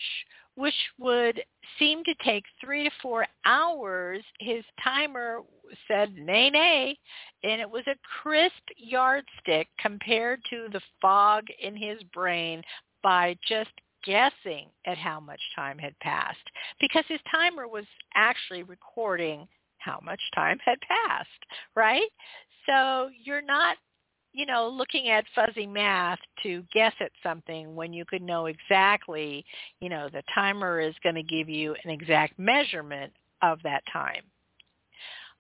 which 0.56 0.74
would 1.00 1.42
seem 1.80 2.04
to 2.04 2.16
take 2.24 2.44
three 2.62 2.84
to 2.84 2.90
four 3.02 3.26
hours, 3.46 4.24
his 4.40 4.64
timer 4.84 5.42
said 5.88 6.14
nay, 6.16 6.50
nay, 6.50 6.98
and 7.44 7.62
it 7.62 7.70
was 7.70 7.84
a 7.88 7.96
crisp 8.22 8.54
yardstick 8.78 9.68
compared 9.80 10.40
to 10.50 10.68
the 10.72 10.82
fog 11.02 11.46
in 11.62 11.76
his 11.76 12.02
brain 12.14 12.62
by 13.02 13.38
just 13.48 13.72
guessing 14.04 14.68
at 14.86 14.98
how 14.98 15.20
much 15.20 15.42
time 15.56 15.78
had 15.78 15.98
passed 16.00 16.38
because 16.80 17.04
his 17.08 17.20
timer 17.32 17.68
was 17.68 17.86
actually 18.14 18.64
recording 18.64 19.48
how 19.80 20.00
much 20.04 20.20
time 20.34 20.58
had 20.64 20.78
passed, 20.82 21.30
right? 21.76 22.10
So 22.68 23.10
you're 23.24 23.42
not 23.42 23.78
you 24.36 24.46
know, 24.46 24.68
looking 24.68 25.08
at 25.08 25.24
fuzzy 25.34 25.66
math 25.66 26.20
to 26.44 26.62
guess 26.74 26.94
at 27.00 27.12
something 27.24 27.74
when 27.74 27.94
you 27.94 28.04
could 28.04 28.22
know 28.22 28.48
exactly, 28.48 29.46
you 29.80 29.88
know, 29.88 30.10
the 30.12 30.22
timer 30.34 30.82
is 30.82 30.94
going 31.04 31.16
to 31.16 31.24
give 31.24 31.48
you 31.48 31.74
an 31.86 31.90
exact 31.90 32.38
measurement 32.38 33.14
of 33.42 33.60
that 33.64 33.82
time. 33.92 34.24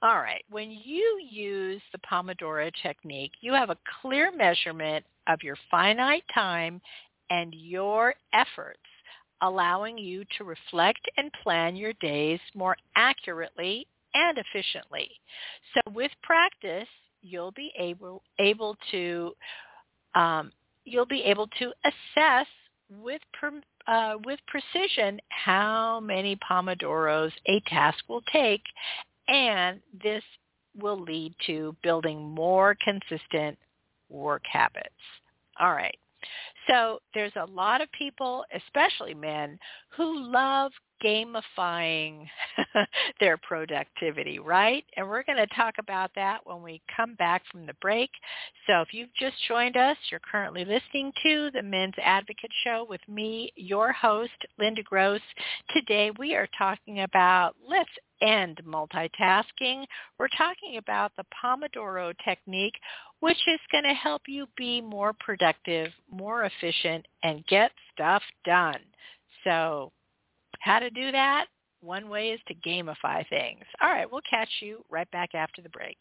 All 0.01 0.19
right, 0.19 0.43
when 0.49 0.71
you 0.71 1.19
use 1.29 1.81
the 1.91 1.99
Pomodoro 2.09 2.71
technique, 2.81 3.31
you 3.41 3.53
have 3.53 3.69
a 3.69 3.77
clear 4.01 4.31
measurement 4.31 5.05
of 5.27 5.39
your 5.43 5.57
finite 5.69 6.23
time 6.33 6.79
and 7.29 7.53
your 7.53 8.13
efforts 8.33 8.79
allowing 9.41 9.97
you 9.97 10.23
to 10.37 10.45
reflect 10.45 11.01
and 11.17 11.31
plan 11.43 11.75
your 11.75 11.93
days 11.99 12.39
more 12.53 12.77
accurately 12.95 13.87
and 14.13 14.37
efficiently. 14.37 15.09
So 15.73 15.91
with 15.91 16.11
practice, 16.23 16.87
you'll 17.25 17.51
be 17.51 17.71
able 17.77 18.21
able 18.39 18.77
to 18.91 19.33
um, 20.13 20.51
you'll 20.85 21.05
be 21.05 21.23
able 21.23 21.47
to 21.59 21.71
assess 21.83 22.47
with 22.89 23.21
uh, 23.87 24.15
with 24.25 24.39
precision 24.47 25.19
how 25.29 25.99
many 25.99 26.37
pomodoros 26.37 27.31
a 27.47 27.59
task 27.61 27.97
will 28.07 28.23
take, 28.31 28.63
and 29.27 29.79
this 30.03 30.23
will 30.79 30.99
lead 30.99 31.33
to 31.45 31.75
building 31.83 32.21
more 32.21 32.75
consistent 32.83 33.57
work 34.09 34.43
habits. 34.51 34.89
All 35.59 35.71
right. 35.71 35.97
So 36.67 36.99
there's 37.13 37.35
a 37.35 37.45
lot 37.45 37.81
of 37.81 37.91
people, 37.91 38.43
especially 38.53 39.13
men, 39.13 39.59
who 39.95 40.31
love 40.31 40.71
gamifying 41.03 42.25
their 43.19 43.37
productivity, 43.37 44.39
right? 44.39 44.83
And 44.97 45.07
we're 45.07 45.23
going 45.23 45.37
to 45.37 45.55
talk 45.55 45.75
about 45.79 46.11
that 46.15 46.39
when 46.45 46.61
we 46.61 46.81
come 46.95 47.15
back 47.15 47.43
from 47.51 47.65
the 47.65 47.73
break. 47.81 48.09
So 48.67 48.81
if 48.81 48.93
you've 48.93 49.13
just 49.19 49.35
joined 49.47 49.77
us, 49.77 49.97
you're 50.09 50.19
currently 50.19 50.65
listening 50.65 51.11
to 51.23 51.51
the 51.51 51.63
Men's 51.63 51.93
Advocate 52.01 52.51
Show 52.63 52.85
with 52.89 53.01
me, 53.07 53.51
your 53.55 53.91
host, 53.91 54.31
Linda 54.57 54.83
Gross. 54.83 55.21
Today 55.73 56.11
we 56.17 56.35
are 56.35 56.47
talking 56.57 57.01
about 57.01 57.55
let's 57.67 57.89
end 58.21 58.61
multitasking. 58.65 59.85
We're 60.17 60.27
talking 60.37 60.77
about 60.77 61.11
the 61.17 61.25
Pomodoro 61.43 62.13
technique, 62.23 62.75
which 63.19 63.37
is 63.47 63.59
going 63.71 63.83
to 63.83 63.93
help 63.93 64.23
you 64.27 64.47
be 64.57 64.81
more 64.81 65.13
productive, 65.13 65.91
more 66.11 66.43
efficient, 66.43 67.05
and 67.23 67.45
get 67.47 67.71
stuff 67.93 68.23
done. 68.45 68.79
So 69.43 69.91
how 70.61 70.79
to 70.79 70.89
do 70.89 71.11
that? 71.11 71.47
One 71.81 72.09
way 72.09 72.29
is 72.29 72.39
to 72.47 72.55
gamify 72.55 73.27
things. 73.29 73.63
All 73.81 73.89
right, 73.89 74.11
we'll 74.11 74.21
catch 74.29 74.49
you 74.61 74.83
right 74.89 75.09
back 75.11 75.35
after 75.35 75.61
the 75.61 75.69
break. 75.69 75.97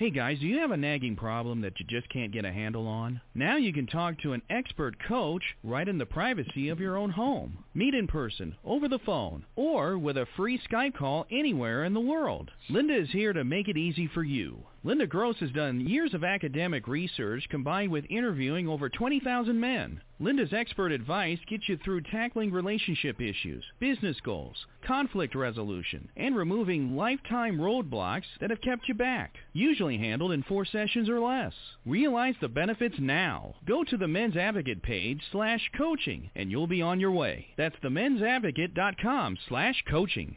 Hey 0.00 0.08
guys, 0.08 0.38
do 0.40 0.46
you 0.46 0.58
have 0.60 0.70
a 0.70 0.78
nagging 0.78 1.14
problem 1.14 1.60
that 1.60 1.78
you 1.78 1.84
just 1.86 2.08
can't 2.08 2.32
get 2.32 2.46
a 2.46 2.50
handle 2.52 2.86
on? 2.86 3.20
Now 3.34 3.58
you 3.58 3.70
can 3.70 3.86
talk 3.86 4.18
to 4.20 4.32
an 4.32 4.40
expert 4.48 4.96
coach 5.06 5.42
right 5.62 5.86
in 5.86 5.98
the 5.98 6.06
privacy 6.06 6.70
of 6.70 6.80
your 6.80 6.96
own 6.96 7.10
home. 7.10 7.64
Meet 7.74 7.94
in 7.94 8.06
person, 8.06 8.56
over 8.64 8.88
the 8.88 8.98
phone, 9.00 9.44
or 9.56 9.98
with 9.98 10.16
a 10.16 10.26
free 10.36 10.58
Skype 10.70 10.94
call 10.94 11.26
anywhere 11.30 11.84
in 11.84 11.92
the 11.92 12.00
world. 12.00 12.50
Linda 12.70 12.96
is 12.96 13.10
here 13.10 13.34
to 13.34 13.44
make 13.44 13.68
it 13.68 13.76
easy 13.76 14.06
for 14.06 14.24
you. 14.24 14.64
Linda 14.82 15.06
Gross 15.06 15.36
has 15.40 15.50
done 15.50 15.86
years 15.86 16.14
of 16.14 16.24
academic 16.24 16.88
research 16.88 17.46
combined 17.50 17.92
with 17.92 18.06
interviewing 18.08 18.66
over 18.66 18.88
20,000 18.88 19.60
men. 19.60 20.00
Linda's 20.18 20.54
expert 20.54 20.90
advice 20.90 21.38
gets 21.46 21.68
you 21.68 21.76
through 21.76 22.00
tackling 22.00 22.50
relationship 22.50 23.20
issues, 23.20 23.62
business 23.78 24.16
goals, 24.24 24.56
conflict 24.86 25.34
resolution, 25.34 26.08
and 26.16 26.34
removing 26.34 26.96
lifetime 26.96 27.58
roadblocks 27.58 28.24
that 28.40 28.48
have 28.48 28.62
kept 28.62 28.88
you 28.88 28.94
back, 28.94 29.34
usually 29.52 29.98
handled 29.98 30.32
in 30.32 30.42
four 30.44 30.64
sessions 30.64 31.10
or 31.10 31.20
less. 31.20 31.52
Realize 31.84 32.36
the 32.40 32.48
benefits 32.48 32.96
now. 32.98 33.56
Go 33.66 33.84
to 33.84 33.98
the 33.98 34.08
Men's 34.08 34.36
Advocate 34.38 34.82
page 34.82 35.20
slash 35.30 35.70
coaching 35.76 36.30
and 36.34 36.50
you'll 36.50 36.66
be 36.66 36.80
on 36.80 37.00
your 37.00 37.12
way. 37.12 37.48
That's 37.58 37.76
themensadvocate.com 37.76 39.36
slash 39.46 39.84
coaching. 39.90 40.36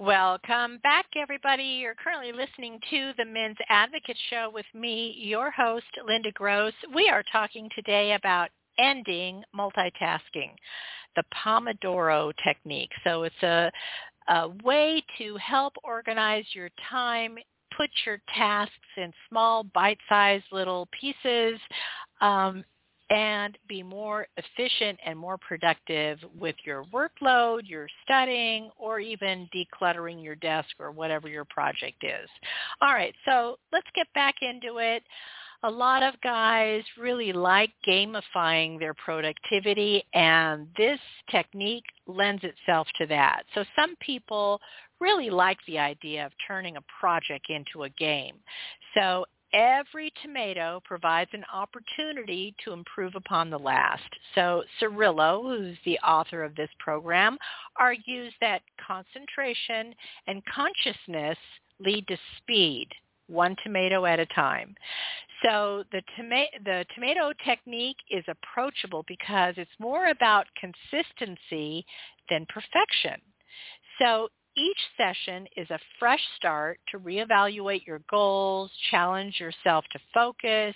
Welcome 0.00 0.78
back, 0.84 1.06
everybody. 1.16 1.64
You're 1.64 1.96
currently 1.96 2.30
listening 2.30 2.78
to 2.88 3.10
the 3.18 3.24
Men's 3.24 3.56
Advocate 3.68 4.16
Show 4.30 4.48
with 4.54 4.64
me, 4.72 5.12
your 5.18 5.50
host, 5.50 5.86
Linda 6.06 6.30
Gross. 6.30 6.72
We 6.94 7.08
are 7.08 7.24
talking 7.32 7.68
today 7.74 8.12
about 8.12 8.50
ending 8.78 9.42
multitasking, 9.52 10.52
the 11.16 11.24
Pomodoro 11.34 12.32
technique. 12.44 12.92
So 13.02 13.24
it's 13.24 13.42
a, 13.42 13.72
a 14.28 14.50
way 14.62 15.02
to 15.18 15.36
help 15.38 15.72
organize 15.82 16.44
your 16.52 16.70
time, 16.88 17.36
put 17.76 17.90
your 18.06 18.20
tasks 18.36 18.72
in 18.96 19.12
small, 19.28 19.64
bite-sized 19.64 20.44
little 20.52 20.86
pieces, 20.92 21.58
um, 22.20 22.64
and 23.10 23.56
be 23.68 23.82
more 23.82 24.26
efficient 24.36 24.98
and 25.04 25.18
more 25.18 25.38
productive 25.38 26.18
with 26.38 26.56
your 26.64 26.84
workload, 26.86 27.68
your 27.68 27.88
studying, 28.04 28.70
or 28.78 29.00
even 29.00 29.48
decluttering 29.54 30.22
your 30.22 30.34
desk 30.36 30.68
or 30.78 30.90
whatever 30.90 31.28
your 31.28 31.46
project 31.46 32.04
is. 32.04 32.28
All 32.82 32.92
right, 32.92 33.14
so 33.24 33.58
let's 33.72 33.86
get 33.94 34.06
back 34.14 34.36
into 34.42 34.78
it. 34.78 35.02
A 35.64 35.70
lot 35.70 36.04
of 36.04 36.14
guys 36.20 36.84
really 36.96 37.32
like 37.32 37.70
gamifying 37.86 38.78
their 38.78 38.94
productivity 38.94 40.04
and 40.14 40.68
this 40.76 41.00
technique 41.30 41.86
lends 42.06 42.44
itself 42.44 42.86
to 42.98 43.06
that. 43.06 43.42
So 43.54 43.64
some 43.74 43.96
people 44.00 44.60
really 45.00 45.30
like 45.30 45.58
the 45.66 45.78
idea 45.78 46.26
of 46.26 46.32
turning 46.46 46.76
a 46.76 46.84
project 47.00 47.46
into 47.48 47.84
a 47.84 47.88
game. 47.90 48.36
So 48.94 49.24
every 49.52 50.12
tomato 50.22 50.80
provides 50.84 51.30
an 51.32 51.44
opportunity 51.52 52.54
to 52.64 52.72
improve 52.72 53.14
upon 53.14 53.50
the 53.50 53.58
last. 53.58 54.08
So 54.34 54.62
Cirillo, 54.80 55.42
who's 55.42 55.78
the 55.84 55.98
author 56.00 56.42
of 56.44 56.54
this 56.54 56.70
program, 56.78 57.38
argues 57.78 58.32
that 58.40 58.62
concentration 58.86 59.94
and 60.26 60.42
consciousness 60.46 61.38
lead 61.80 62.06
to 62.08 62.16
speed, 62.38 62.88
one 63.28 63.56
tomato 63.62 64.04
at 64.04 64.20
a 64.20 64.26
time. 64.26 64.74
So 65.44 65.84
the, 65.92 66.02
toma- 66.16 66.46
the 66.64 66.84
tomato 66.94 67.32
technique 67.44 67.98
is 68.10 68.24
approachable 68.28 69.04
because 69.06 69.54
it's 69.56 69.70
more 69.78 70.08
about 70.08 70.46
consistency 70.58 71.86
than 72.28 72.46
perfection. 72.48 73.20
So 74.00 74.28
each 74.58 74.78
session 74.96 75.46
is 75.56 75.70
a 75.70 75.78
fresh 75.98 76.20
start 76.36 76.78
to 76.90 76.98
reevaluate 76.98 77.86
your 77.86 78.00
goals, 78.10 78.70
challenge 78.90 79.38
yourself 79.38 79.84
to 79.92 79.98
focus, 80.12 80.74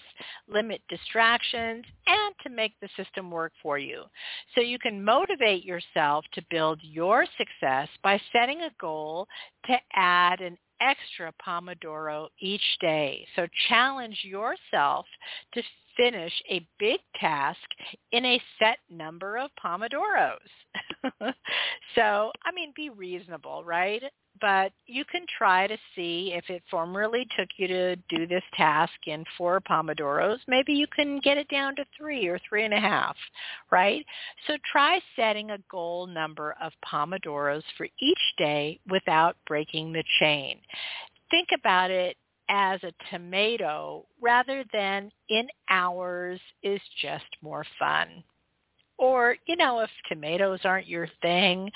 limit 0.49 0.81
distractions, 0.89 1.85
and 2.07 2.35
to 2.43 2.51
make 2.51 2.75
the 2.81 2.89
system 2.97 3.31
work 3.31 3.53
for 3.63 3.79
you. 3.79 4.05
So 4.55 4.61
you 4.61 4.79
can 4.79 5.05
motivate 5.05 5.65
yourself 5.65 6.25
to 6.35 6.43
build 6.51 6.81
your 6.83 7.27
success 7.37 7.89
by 8.03 8.21
setting 8.33 8.63
a 8.63 8.71
goal 8.81 9.27
to 9.67 9.77
add 9.95 10.41
an 10.41 10.57
extra 10.81 11.33
Pomodoro 11.45 12.29
each 12.41 12.79
day. 12.81 13.27
So 13.37 13.47
challenge 13.69 14.19
yourself 14.23 15.07
to 15.55 15.63
finish 15.97 16.33
a 16.51 16.67
big 16.79 17.01
task 17.19 17.59
in 18.13 18.25
a 18.25 18.43
set 18.59 18.79
number 18.91 19.37
of 19.37 19.51
Pomodoros. 19.63 20.37
so, 21.95 22.33
I 22.45 22.53
mean, 22.55 22.73
be 22.75 22.91
reasonable, 22.91 23.65
right? 23.65 24.03
But 24.41 24.73
you 24.87 25.05
can 25.05 25.27
try 25.39 25.67
to 25.67 25.77
see 25.95 26.33
if 26.35 26.49
it 26.49 26.63
formerly 26.71 27.27
took 27.37 27.49
you 27.59 27.69
to 27.69 27.97
do 28.09 28.27
this 28.27 28.43
task 28.55 28.93
in 29.07 29.25
four 29.37 29.61
Pomodoros, 29.61 30.39
maybe 30.49 30.73
you 30.73 30.87
can 30.87 31.21
get 31.21 31.39
it 31.39 31.49
down 31.49 31.77
to 31.77 31.85
three 31.97 32.27
or 32.27 32.41
three 32.49 32.65
and 32.65 32.75
a 32.75 32.81
half, 32.81 33.17
right? 33.71 34.05
So 34.47 34.57
try 34.71 35.01
setting 35.17 35.51
a 35.51 35.59
goal 35.71 36.07
number 36.07 36.57
of 36.63 36.73
Pomodoros 36.85 37.63
for 37.77 37.87
each 38.01 38.35
day 38.39 38.81
without 38.89 39.37
breaking 39.47 39.93
the 39.93 40.05
chain. 40.19 40.59
Think 41.31 41.49
about 41.55 41.91
it 41.91 42.17
as 42.49 42.81
a 42.83 42.93
tomato 43.11 44.05
rather 44.21 44.65
than 44.73 45.11
in 45.29 45.47
hours 45.71 46.41
is 46.63 46.81
just 47.01 47.25
more 47.41 47.65
fun. 47.79 48.23
Or, 48.99 49.37
you 49.47 49.57
know, 49.57 49.81
if 49.81 49.91
tomatoes 50.09 50.61
aren't 50.65 50.87
your 50.87 51.09
thing, 51.23 51.71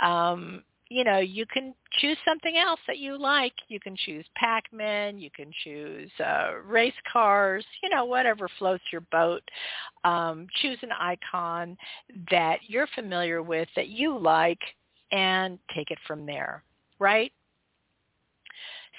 um, 0.00 0.62
you 0.88 1.04
know, 1.04 1.18
you 1.18 1.46
can 1.46 1.72
choose 2.00 2.16
something 2.26 2.56
else 2.56 2.80
that 2.88 2.98
you 2.98 3.16
like. 3.16 3.52
You 3.68 3.78
can 3.78 3.96
choose 3.96 4.24
Pac-Man. 4.34 5.20
You 5.20 5.30
can 5.30 5.52
choose 5.62 6.10
uh, 6.18 6.54
race 6.66 6.92
cars. 7.12 7.64
You 7.82 7.90
know, 7.90 8.04
whatever 8.04 8.48
floats 8.58 8.82
your 8.90 9.02
boat. 9.12 9.42
Um, 10.02 10.48
choose 10.60 10.78
an 10.82 10.90
icon 10.98 11.76
that 12.30 12.58
you're 12.66 12.88
familiar 12.94 13.40
with 13.40 13.68
that 13.76 13.88
you 13.88 14.18
like, 14.18 14.60
and 15.12 15.58
take 15.74 15.92
it 15.92 15.98
from 16.08 16.26
there. 16.26 16.64
Right? 16.98 17.32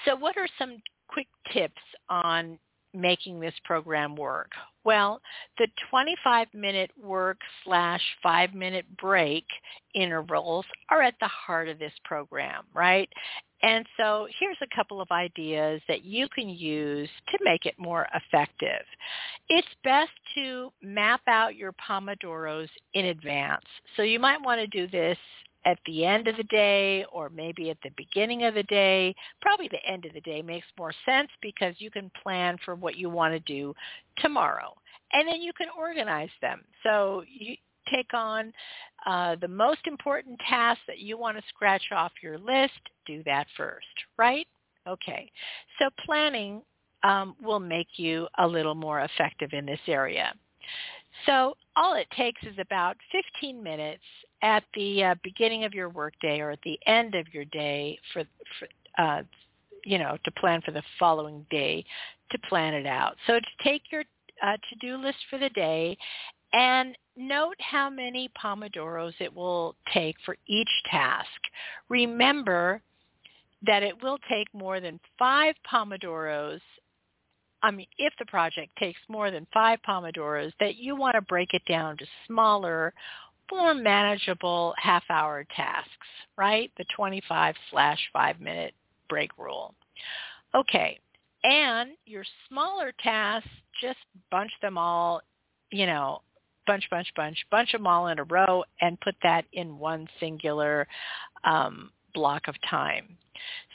So 0.06 0.16
what 0.16 0.38
are 0.38 0.48
some 0.58 0.78
quick 1.12 1.28
tips 1.54 1.82
on 2.10 2.58
making 2.94 3.40
this 3.40 3.54
program 3.64 4.16
work? 4.16 4.52
Well, 4.84 5.22
the 5.58 5.68
25 5.90 6.48
minute 6.54 6.92
work 7.02 7.38
slash 7.64 8.02
five 8.22 8.54
minute 8.54 8.86
break 8.98 9.46
intervals 9.94 10.66
are 10.90 11.02
at 11.02 11.16
the 11.20 11.28
heart 11.28 11.68
of 11.68 11.80
this 11.80 11.94
program, 12.04 12.64
right? 12.74 13.10
And 13.64 13.86
so 13.96 14.28
here's 14.40 14.58
a 14.62 14.76
couple 14.76 15.02
of 15.02 15.12
ideas 15.12 15.82
that 15.88 16.04
you 16.04 16.28
can 16.30 16.50
use 16.50 17.10
to 17.30 17.38
make 17.44 17.66
it 17.66 17.76
more 17.78 18.08
effective. 18.16 18.84
It's 19.50 19.68
best 19.84 20.12
to 20.36 20.72
map 20.82 21.22
out 21.28 21.56
your 21.56 21.74
Pomodoros 21.74 22.70
in 22.94 23.06
advance. 23.06 23.66
So 23.96 24.02
you 24.02 24.20
might 24.20 24.42
want 24.42 24.60
to 24.60 24.68
do 24.68 24.88
this 24.88 25.18
at 25.66 25.78
the 25.86 26.06
end 26.06 26.28
of 26.28 26.38
the 26.38 26.44
day 26.46 27.06
or 27.12 27.30
maybe 27.30 27.70
at 27.70 27.78
the 27.84 27.92
beginning 27.98 28.44
of 28.44 28.54
the 28.54 28.64
day. 28.64 29.16
Probably 29.42 29.68
the 29.68 29.86
end 29.86 30.06
of 30.06 30.14
the 30.14 30.22
day 30.22 30.42
makes 30.42 30.68
more 30.78 30.94
sense 31.06 31.30
because 31.42 31.76
you 31.78 31.92
can 31.92 32.12
plan 32.22 32.58
for 32.66 32.76
what 32.76 32.96
you 32.96 33.10
want 33.10 33.34
to 33.34 33.40
do 33.40 33.74
tomorrow. 34.18 34.74
And 35.14 35.28
then 35.28 35.42
you 35.42 35.52
can 35.54 35.68
organize 35.78 36.30
them. 36.42 36.62
So 36.84 37.24
you 37.28 37.56
take 37.94 38.14
on 38.14 38.54
uh, 39.06 39.36
the 39.42 39.48
most 39.48 39.82
important 39.86 40.40
tasks 40.48 40.84
that 40.88 41.00
you 41.00 41.18
want 41.18 41.38
to 41.38 41.44
scratch 41.50 41.84
off 41.92 42.12
your 42.22 42.38
list. 42.38 42.80
Do 43.06 43.24
that 43.26 43.48
first, 43.58 43.86
right? 44.18 44.48
Okay. 44.88 45.32
So 45.80 45.90
planning 46.06 46.62
um, 47.04 47.36
will 47.42 47.60
make 47.60 47.88
you 47.98 48.28
a 48.38 48.48
little 48.48 48.76
more 48.76 49.02
effective 49.02 49.50
in 49.54 49.66
this 49.66 49.80
area. 49.88 50.34
So 51.26 51.56
all 51.76 51.96
it 51.96 52.08
takes 52.16 52.42
is 52.44 52.58
about 52.58 52.96
15 53.12 53.62
minutes 53.62 54.04
at 54.42 54.64
the 54.74 55.04
uh, 55.04 55.16
beginning 55.24 55.64
of 55.66 55.74
your 55.74 55.90
workday 55.90 56.40
or 56.40 56.52
at 56.52 56.62
the 56.64 56.80
end 56.88 57.16
of 57.16 57.34
your 57.34 57.46
day 57.46 57.98
for, 58.14 58.24
for 58.60 59.02
uh, 59.02 59.24
you 59.86 59.98
know, 59.98 60.18
to 60.24 60.32
plan 60.32 60.62
for 60.62 60.72
the 60.72 60.84
following 61.00 61.46
day 61.50 61.84
to 62.32 62.38
plan 62.50 62.74
it 62.74 62.86
out. 62.86 63.16
So 63.28 63.40
to 63.40 63.64
take 63.64 63.84
your 63.92 64.04
uh, 64.44 64.58
to-do 64.70 64.98
list 64.98 65.18
for 65.30 65.38
the 65.38 65.50
day 65.50 65.98
and 66.54 66.98
note 67.18 67.56
how 67.60 67.90
many 67.90 68.30
Pomodoros 68.42 69.14
it 69.20 69.34
will 69.34 69.76
take 69.94 70.16
for 70.26 70.36
each 70.48 70.70
task. 70.90 71.28
Remember 71.90 72.82
that 73.66 73.84
it 73.84 74.02
will 74.02 74.18
take 74.30 74.48
more 74.54 74.80
than 74.80 75.00
five 75.20 75.56
Pomodoros 75.72 76.60
I 77.64 77.72
mean, 77.72 77.88
if 77.98 78.14
the 78.18 78.26
project 78.26 78.76
takes 78.78 79.00
more 79.08 79.30
than 79.30 79.46
five 79.54 79.80
Pomodoros, 79.88 80.52
that 80.60 80.78
you 80.78 80.96
want 80.96 81.16
to 81.16 81.22
break 81.22 81.54
it 81.54 81.64
down 81.68 81.98
to 81.98 82.06
smaller 82.26 82.94
more 83.52 83.74
manageable 83.74 84.74
half-hour 84.78 85.46
tasks, 85.56 85.90
right? 86.38 86.72
The 86.78 86.86
25 86.96 87.56
slash 87.70 88.00
five-minute 88.14 88.74
break 89.10 89.38
rule. 89.38 89.74
Okay, 90.56 91.00
and 91.44 91.92
your 92.06 92.24
smaller 92.48 92.94
tasks, 93.04 93.50
just 93.82 94.00
bunch 94.30 94.52
them 94.62 94.78
all, 94.78 95.22
you 95.72 95.86
know, 95.86 96.22
bunch, 96.68 96.88
bunch, 96.90 97.08
bunch, 97.16 97.38
bunch 97.50 97.72
them 97.72 97.88
all 97.88 98.08
in 98.08 98.20
a 98.20 98.24
row 98.26 98.64
and 98.82 99.00
put 99.02 99.16
that 99.24 99.46
in 99.54 99.78
one 99.80 100.08
singular 100.20 100.88
um, 101.44 101.92
block 102.14 102.48
of 102.48 102.56
time. 102.70 103.18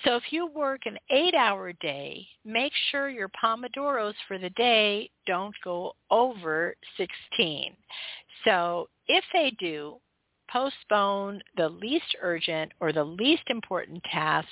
So 0.05 0.15
if 0.15 0.25
you 0.31 0.47
work 0.47 0.83
an 0.87 0.97
eight-hour 1.11 1.73
day, 1.75 2.25
make 2.45 2.73
sure 2.91 3.09
your 3.09 3.31
Pomodoros 3.43 4.15
for 4.29 4.39
the 4.39 4.51
day 4.51 5.11
don't 5.27 5.55
go 5.65 5.95
over 6.11 6.77
16. 6.97 7.73
So 8.45 8.89
if 9.09 9.25
they 9.33 9.51
do, 9.59 9.97
postpone 10.51 11.42
the 11.57 11.69
least 11.69 12.16
urgent 12.23 12.73
or 12.81 12.92
the 12.92 13.05
least 13.05 13.42
important 13.49 14.03
tasks 14.05 14.51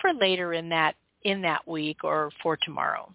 for 0.00 0.12
later 0.12 0.52
in 0.52 0.68
that 0.68 0.94
in 1.22 1.42
that 1.42 1.66
week 1.66 2.04
or 2.04 2.30
for 2.42 2.56
tomorrow. 2.56 3.12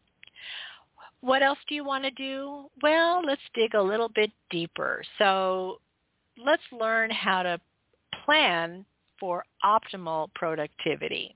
What 1.22 1.42
else 1.42 1.60
do 1.70 1.76
you 1.76 1.86
want 1.86 2.04
to 2.04 2.12
do? 2.12 2.66
Well, 2.82 3.22
let's 3.26 3.42
dig 3.54 3.76
a 3.76 3.82
little 3.82 4.10
bit 4.10 4.30
deeper. 4.50 5.02
So 5.18 5.80
let's 6.44 6.64
learn 6.78 7.10
how 7.12 7.44
to 7.44 7.60
plan 8.26 8.86
for 9.20 9.46
optimal 9.64 10.34
productivity. 10.36 11.34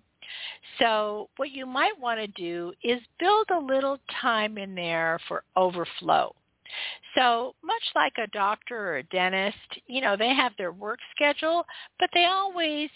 So 0.77 1.29
what 1.37 1.51
you 1.51 1.65
might 1.65 1.97
want 1.97 2.19
to 2.19 2.27
do 2.27 2.73
is 2.83 2.99
build 3.17 3.47
a 3.49 3.59
little 3.59 3.97
time 4.21 4.57
in 4.57 4.75
there 4.75 5.19
for 5.27 5.43
overflow. 5.55 6.35
So 7.15 7.55
much 7.63 7.83
like 7.95 8.13
a 8.17 8.27
doctor 8.27 8.77
or 8.77 8.97
a 8.97 9.03
dentist, 9.03 9.57
you 9.87 10.01
know, 10.01 10.15
they 10.15 10.33
have 10.33 10.53
their 10.57 10.71
work 10.71 10.99
schedule, 11.15 11.65
but 11.99 12.09
they 12.13 12.25
always 12.25 12.89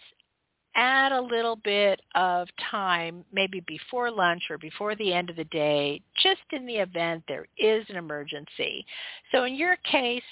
add 0.75 1.12
a 1.12 1.21
little 1.21 1.57
bit 1.57 2.01
of 2.15 2.47
time, 2.69 3.25
maybe 3.34 3.62
before 3.67 4.10
lunch 4.10 4.43
or 4.49 4.57
before 4.57 4.95
the 4.95 5.13
end 5.13 5.29
of 5.29 5.36
the 5.36 5.43
day, 5.45 6.01
just 6.21 6.41
in 6.51 6.65
the 6.65 6.75
event 6.75 7.23
there 7.27 7.45
is 7.57 7.86
an 7.89 7.97
emergency. 7.97 8.86
So 9.31 9.43
in 9.43 9.55
your 9.55 9.75
case, 9.77 10.23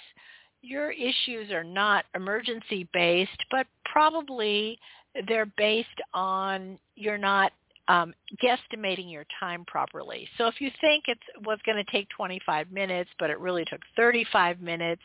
your 0.62 0.92
issues 0.92 1.52
are 1.52 1.64
not 1.64 2.06
emergency 2.16 2.88
based, 2.94 3.44
but 3.52 3.68
probably 3.86 4.80
they're 5.28 5.52
based 5.58 5.88
on 6.14 6.78
you're 6.96 7.18
not 7.18 7.52
um, 7.90 8.14
guesstimating 8.42 9.12
your 9.12 9.26
time 9.40 9.66
properly. 9.66 10.30
So 10.38 10.48
if 10.48 10.62
you 10.62 10.72
think 10.80 11.06
it 11.08 11.18
was 11.44 11.60
going 11.66 11.84
to 11.84 11.92
take 11.92 12.08
25 12.16 12.72
minutes, 12.72 13.10
but 13.20 13.30
it 13.30 13.40
really 13.40 13.66
took 13.66 13.82
35 13.98 14.62
minutes, 14.62 15.02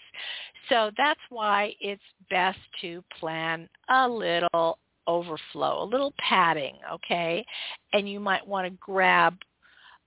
so 0.69 0.91
that's 0.97 1.21
why 1.31 1.75
it's 1.81 2.03
best 2.31 2.59
to 2.83 3.03
plan 3.19 3.69
a 3.89 4.09
little 4.09 4.79
overflow, 5.07 5.83
a 5.83 5.85
little 5.85 6.15
padding, 6.19 6.77
okay? 6.93 7.45
And 7.93 8.09
you 8.09 8.21
might 8.21 8.47
want 8.47 8.67
to 8.67 8.79
grab 8.81 9.35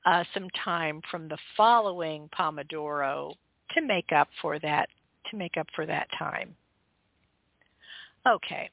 uh, 0.05 0.23
some 0.33 0.47
time 0.63 1.01
from 1.11 1.27
the 1.27 1.37
following 1.55 2.29
Pomodoro 2.37 3.33
to 3.75 3.81
make 3.81 4.11
up 4.11 4.29
for 4.41 4.59
that 4.59 4.87
to 5.31 5.37
make 5.37 5.57
up 5.57 5.67
for 5.75 5.85
that 5.85 6.07
time. 6.17 6.55
Okay. 8.25 8.69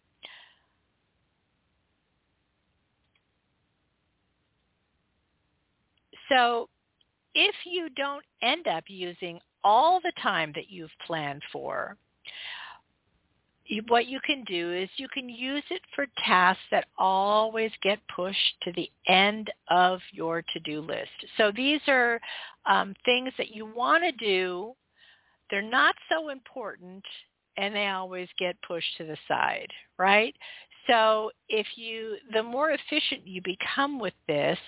So 6.29 6.69
if 7.35 7.55
you 7.65 7.91
don't 7.91 8.25
end 8.43 8.67
up 8.67 8.85
using 8.87 9.41
all 9.63 10.01
the 10.01 10.13
time 10.23 10.53
that 10.55 10.71
you've 10.71 10.91
planned 11.07 11.43
for, 11.53 11.97
what 13.89 14.07
you 14.07 14.21
can 14.21 14.45
do 14.45 14.73
is 14.73 14.91
you 14.97 15.09
can 15.09 15.29
use 15.29 15.63
it 15.71 15.81
for 15.95 16.07
tasks 16.25 16.63
that 16.71 16.87
always 16.99 17.71
get 17.83 17.99
pushed 18.15 18.55
to 18.63 18.73
the 18.73 18.91
end 19.09 19.51
of 19.69 20.01
your 20.13 20.43
to-do 20.53 20.81
list. 20.83 21.11
So 21.39 21.51
these 21.51 21.81
are 21.89 22.21
um, 22.67 22.95
things 23.05 23.33
that 23.39 23.55
you 23.55 23.65
want 23.65 24.05
to 24.05 24.13
do. 24.13 24.75
They're 25.51 25.63
not 25.63 25.95
so 26.11 26.29
important 26.29 27.05
and 27.57 27.75
they 27.75 27.89
always 27.89 28.29
get 28.39 28.57
pushed 28.67 28.97
to 28.99 29.05
the 29.05 29.17
side, 29.29 29.69
right? 29.99 30.35
So 30.87 31.31
if 31.49 31.67
you, 31.77 32.17
the 32.33 32.43
more 32.43 32.71
efficient 32.71 33.27
you 33.27 33.41
become 33.43 33.99
with 33.99 34.15
this, 34.29 34.59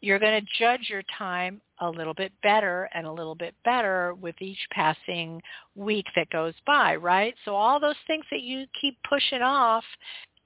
you're 0.00 0.18
going 0.18 0.40
to 0.40 0.46
judge 0.58 0.88
your 0.88 1.02
time 1.18 1.60
a 1.80 1.90
little 1.90 2.14
bit 2.14 2.32
better 2.42 2.88
and 2.94 3.06
a 3.06 3.12
little 3.12 3.34
bit 3.34 3.54
better 3.64 4.14
with 4.14 4.34
each 4.40 4.58
passing 4.70 5.40
week 5.74 6.06
that 6.14 6.30
goes 6.30 6.54
by, 6.66 6.96
right? 6.96 7.34
So 7.44 7.54
all 7.54 7.78
those 7.78 7.96
things 8.06 8.24
that 8.30 8.42
you 8.42 8.66
keep 8.80 8.96
pushing 9.08 9.42
off, 9.42 9.84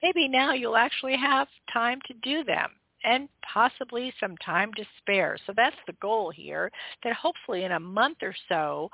maybe 0.03 0.27
now 0.27 0.53
you'll 0.53 0.77
actually 0.77 1.17
have 1.17 1.47
time 1.73 1.99
to 2.07 2.13
do 2.21 2.43
them 2.43 2.71
and 3.03 3.27
possibly 3.51 4.13
some 4.19 4.35
time 4.37 4.73
to 4.75 4.83
spare. 4.97 5.37
So 5.45 5.53
that's 5.55 5.75
the 5.87 5.93
goal 6.01 6.31
here, 6.31 6.71
that 7.03 7.13
hopefully 7.13 7.63
in 7.63 7.73
a 7.73 7.79
month 7.79 8.17
or 8.21 8.35
so, 8.49 8.89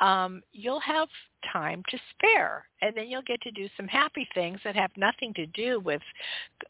um, 0.00 0.42
you'll 0.52 0.80
have 0.80 1.08
time 1.52 1.82
to 1.90 1.98
spare. 2.10 2.64
And 2.82 2.96
then 2.96 3.08
you'll 3.08 3.22
get 3.22 3.40
to 3.42 3.50
do 3.50 3.68
some 3.76 3.88
happy 3.88 4.28
things 4.34 4.60
that 4.64 4.76
have 4.76 4.90
nothing 4.96 5.34
to 5.34 5.46
do 5.46 5.80
with 5.80 6.02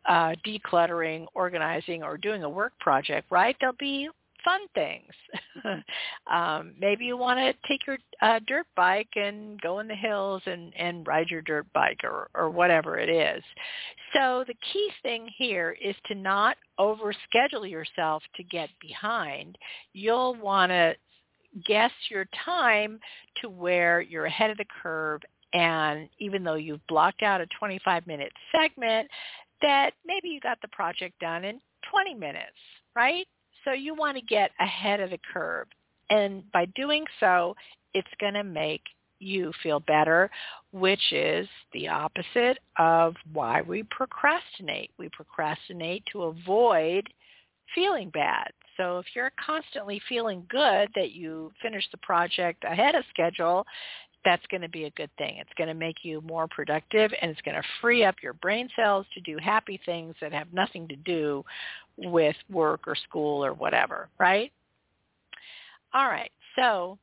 uh, 0.08 0.32
decluttering, 0.46 1.26
organizing, 1.34 2.02
or 2.02 2.16
doing 2.16 2.42
a 2.42 2.48
work 2.48 2.72
project, 2.80 3.30
right? 3.30 3.56
They'll 3.60 3.72
be 3.78 4.08
fun 4.44 4.60
things. 4.74 5.12
um, 6.32 6.74
maybe 6.78 7.04
you 7.04 7.16
want 7.16 7.38
to 7.38 7.68
take 7.68 7.86
your 7.86 7.98
uh, 8.22 8.40
dirt 8.46 8.66
bike 8.76 9.08
and 9.16 9.60
go 9.60 9.78
in 9.80 9.88
the 9.88 9.94
hills 9.94 10.42
and, 10.46 10.72
and 10.76 11.06
ride 11.06 11.28
your 11.28 11.42
dirt 11.42 11.66
bike 11.72 12.00
or, 12.04 12.28
or 12.34 12.50
whatever 12.50 12.98
it 12.98 13.08
is. 13.08 13.42
So 14.14 14.44
the 14.46 14.54
key 14.72 14.90
thing 15.02 15.28
here 15.36 15.76
is 15.82 15.94
to 16.06 16.14
not 16.14 16.56
overschedule 16.78 17.68
yourself 17.68 18.22
to 18.36 18.42
get 18.44 18.70
behind. 18.80 19.58
You'll 19.92 20.34
want 20.36 20.70
to 20.70 20.94
guess 21.66 21.92
your 22.10 22.26
time 22.44 23.00
to 23.40 23.48
where 23.48 24.00
you're 24.00 24.26
ahead 24.26 24.50
of 24.50 24.58
the 24.58 24.66
curve 24.82 25.22
and 25.54 26.08
even 26.18 26.44
though 26.44 26.54
you've 26.54 26.86
blocked 26.88 27.22
out 27.22 27.40
a 27.40 27.46
25 27.58 28.06
minute 28.06 28.32
segment 28.52 29.08
that 29.62 29.92
maybe 30.06 30.28
you 30.28 30.40
got 30.40 30.60
the 30.60 30.68
project 30.68 31.18
done 31.20 31.44
in 31.44 31.60
20 31.90 32.14
minutes, 32.14 32.56
right? 32.94 33.26
So 33.68 33.74
you 33.74 33.94
want 33.94 34.16
to 34.16 34.22
get 34.22 34.52
ahead 34.60 35.00
of 35.00 35.10
the 35.10 35.18
curve. 35.30 35.66
And 36.08 36.50
by 36.52 36.64
doing 36.74 37.04
so, 37.20 37.54
it's 37.92 38.08
going 38.18 38.32
to 38.32 38.44
make 38.44 38.80
you 39.20 39.52
feel 39.62 39.80
better, 39.80 40.30
which 40.72 41.12
is 41.12 41.46
the 41.74 41.88
opposite 41.88 42.58
of 42.78 43.14
why 43.34 43.60
we 43.60 43.82
procrastinate. 43.90 44.90
We 44.98 45.10
procrastinate 45.10 46.04
to 46.12 46.22
avoid 46.22 47.06
feeling 47.74 48.08
bad. 48.08 48.52
So 48.78 49.00
if 49.00 49.06
you're 49.14 49.32
constantly 49.44 50.00
feeling 50.08 50.46
good 50.48 50.88
that 50.94 51.12
you 51.12 51.52
finished 51.60 51.90
the 51.90 51.98
project 51.98 52.64
ahead 52.64 52.94
of 52.94 53.04
schedule, 53.10 53.66
that's 54.24 54.46
going 54.50 54.62
to 54.62 54.68
be 54.68 54.84
a 54.84 54.90
good 54.90 55.10
thing. 55.18 55.36
It's 55.38 55.52
going 55.58 55.68
to 55.68 55.74
make 55.74 55.96
you 56.04 56.22
more 56.22 56.48
productive 56.48 57.12
and 57.20 57.30
it's 57.30 57.40
going 57.42 57.56
to 57.56 57.68
free 57.80 58.04
up 58.04 58.16
your 58.22 58.34
brain 58.34 58.68
cells 58.76 59.04
to 59.14 59.20
do 59.20 59.36
happy 59.42 59.78
things 59.84 60.14
that 60.20 60.32
have 60.32 60.52
nothing 60.52 60.88
to 60.88 60.96
do 60.96 61.44
with 61.98 62.36
work 62.50 62.86
or 62.86 62.94
school 62.94 63.44
or 63.44 63.52
whatever, 63.52 64.08
right? 64.18 64.52
All 65.92 66.06
right. 66.06 66.30
So 66.56 66.98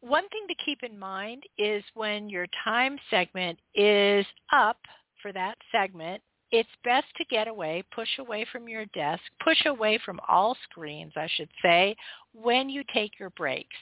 one 0.00 0.28
thing 0.28 0.46
to 0.48 0.64
keep 0.64 0.82
in 0.82 0.98
mind 0.98 1.42
is 1.58 1.82
when 1.94 2.28
your 2.28 2.46
time 2.64 2.98
segment 3.10 3.58
is 3.74 4.24
up 4.52 4.78
for 5.20 5.32
that 5.32 5.56
segment, 5.70 6.22
it's 6.52 6.68
best 6.84 7.06
to 7.16 7.24
get 7.26 7.48
away, 7.48 7.84
push 7.94 8.08
away 8.18 8.46
from 8.50 8.68
your 8.68 8.86
desk, 8.86 9.22
push 9.42 9.66
away 9.66 10.00
from 10.04 10.18
all 10.28 10.56
screens, 10.68 11.12
I 11.16 11.28
should 11.36 11.50
say, 11.62 11.94
when 12.32 12.68
you 12.68 12.82
take 12.92 13.18
your 13.20 13.30
breaks. 13.30 13.76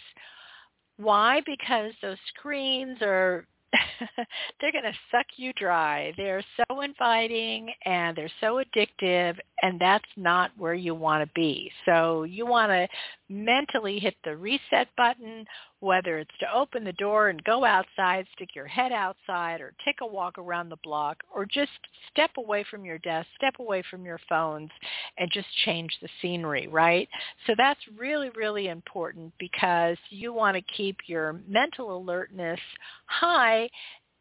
Why? 0.96 1.40
Because 1.46 1.92
those 2.02 2.18
screens 2.36 2.98
are 3.00 3.46
they're 4.60 4.72
going 4.72 4.84
to 4.84 4.98
suck 5.10 5.26
you 5.36 5.52
dry. 5.54 6.12
They're 6.16 6.44
so 6.56 6.80
inviting 6.80 7.70
and 7.84 8.16
they're 8.16 8.30
so 8.40 8.62
addictive 8.62 9.36
and 9.62 9.80
that's 9.80 10.08
not 10.16 10.50
where 10.56 10.74
you 10.74 10.94
want 10.94 11.22
to 11.26 11.30
be. 11.34 11.70
So 11.84 12.22
you 12.22 12.46
want 12.46 12.70
to 12.70 12.88
mentally 13.28 13.98
hit 13.98 14.14
the 14.24 14.36
reset 14.36 14.88
button, 14.96 15.44
whether 15.80 16.18
it's 16.18 16.36
to 16.40 16.52
open 16.52 16.84
the 16.84 16.92
door 16.94 17.28
and 17.28 17.42
go 17.44 17.64
outside, 17.64 18.26
stick 18.34 18.54
your 18.54 18.66
head 18.66 18.92
outside 18.92 19.60
or 19.60 19.74
take 19.84 19.96
a 20.00 20.06
walk 20.06 20.38
around 20.38 20.68
the 20.68 20.76
block 20.82 21.18
or 21.34 21.44
just 21.44 21.70
step 22.10 22.30
away 22.36 22.64
from 22.70 22.84
your 22.84 22.98
desk, 22.98 23.28
step 23.36 23.54
away 23.60 23.82
from 23.90 24.04
your 24.04 24.20
phones 24.28 24.70
and 25.18 25.30
just 25.32 25.46
change 25.64 25.96
the 26.02 26.08
scenery, 26.20 26.66
right? 26.68 27.08
So 27.46 27.54
that's 27.56 27.80
really, 27.96 28.30
really 28.30 28.68
important 28.68 29.32
because 29.38 29.96
you 30.10 30.32
want 30.32 30.56
to 30.56 30.74
keep 30.76 30.96
your 31.06 31.40
mental 31.46 31.96
alertness 31.96 32.60
high 33.06 33.68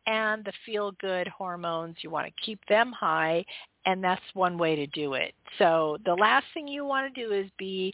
and 0.05 0.45
the 0.45 0.53
feel-good 0.65 1.27
hormones, 1.27 1.97
you 2.01 2.09
want 2.09 2.27
to 2.27 2.45
keep 2.45 2.59
them 2.69 2.93
high 2.93 3.43
and 3.87 4.03
that's 4.03 4.21
one 4.33 4.57
way 4.57 4.75
to 4.75 4.85
do 4.87 5.13
it. 5.13 5.33
So 5.57 5.97
the 6.05 6.13
last 6.13 6.45
thing 6.53 6.67
you 6.67 6.83
want 6.83 7.11
to 7.11 7.21
do 7.25 7.31
is 7.31 7.49
be 7.57 7.93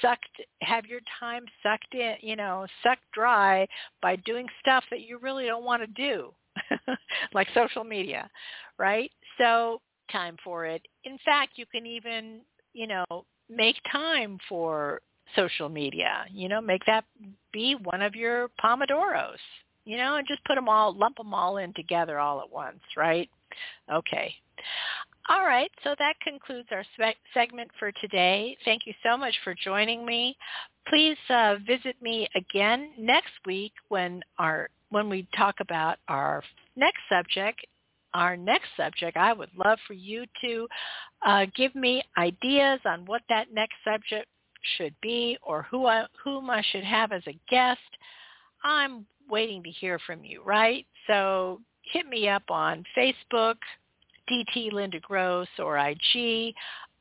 sucked, 0.00 0.40
have 0.62 0.86
your 0.86 1.00
time 1.18 1.44
sucked 1.60 1.92
in, 1.92 2.14
you 2.20 2.36
know, 2.36 2.66
sucked 2.84 3.02
dry 3.12 3.66
by 4.00 4.14
doing 4.16 4.46
stuff 4.60 4.84
that 4.90 5.00
you 5.00 5.18
really 5.18 5.44
don't 5.44 5.64
want 5.64 5.82
to 5.82 5.88
do, 5.88 6.32
like 7.34 7.48
social 7.52 7.82
media, 7.82 8.30
right? 8.78 9.10
So 9.36 9.80
time 10.12 10.36
for 10.44 10.66
it. 10.66 10.82
In 11.02 11.18
fact, 11.24 11.54
you 11.56 11.66
can 11.66 11.84
even, 11.84 12.40
you 12.72 12.86
know, 12.86 13.04
make 13.50 13.76
time 13.90 14.38
for 14.48 15.00
social 15.34 15.68
media. 15.68 16.26
You 16.30 16.48
know, 16.48 16.60
make 16.60 16.82
that 16.86 17.04
be 17.52 17.74
one 17.82 18.02
of 18.02 18.14
your 18.14 18.50
pomodoros. 18.64 19.38
You 19.84 19.98
know, 19.98 20.16
and 20.16 20.26
just 20.26 20.42
put 20.44 20.54
them 20.54 20.66
all, 20.66 20.96
lump 20.96 21.18
them 21.18 21.34
all 21.34 21.58
in 21.58 21.74
together 21.74 22.18
all 22.18 22.40
at 22.40 22.50
once, 22.50 22.80
right? 22.96 23.28
Okay. 23.92 24.34
All 25.28 25.46
right, 25.46 25.70
so 25.82 25.94
that 25.98 26.20
concludes 26.20 26.68
our 26.70 26.84
segment 27.32 27.70
for 27.78 27.90
today. 27.92 28.58
Thank 28.64 28.82
you 28.84 28.92
so 29.02 29.16
much 29.16 29.34
for 29.42 29.54
joining 29.54 30.04
me. 30.04 30.36
Please 30.86 31.16
uh, 31.30 31.56
visit 31.66 31.96
me 32.02 32.28
again 32.36 32.90
next 32.98 33.32
week 33.46 33.72
when 33.88 34.22
our 34.38 34.68
when 34.90 35.08
we 35.08 35.26
talk 35.36 35.56
about 35.60 35.96
our 36.08 36.42
next 36.76 37.00
subject. 37.08 37.66
Our 38.12 38.36
next 38.36 38.68
subject, 38.76 39.16
I 39.16 39.32
would 39.32 39.50
love 39.56 39.78
for 39.88 39.94
you 39.94 40.24
to 40.42 40.68
uh, 41.26 41.46
give 41.56 41.74
me 41.74 42.02
ideas 42.16 42.78
on 42.84 43.04
what 43.06 43.22
that 43.28 43.52
next 43.52 43.74
subject 43.82 44.28
should 44.76 44.94
be 45.02 45.36
or 45.42 45.66
who 45.68 45.86
I, 45.86 46.04
whom 46.22 46.48
I 46.48 46.62
should 46.70 46.84
have 46.84 47.10
as 47.10 47.22
a 47.26 47.36
guest. 47.48 47.80
I'm 48.62 49.04
waiting 49.28 49.62
to 49.64 49.70
hear 49.70 49.98
from 50.06 50.22
you, 50.22 50.42
right? 50.44 50.86
So 51.08 51.60
hit 51.92 52.06
me 52.06 52.28
up 52.28 52.44
on 52.50 52.84
Facebook, 52.96 53.56
DT 54.30 54.72
Linda 54.72 55.00
Gross 55.00 55.48
or 55.58 55.78
IG, 55.78 56.54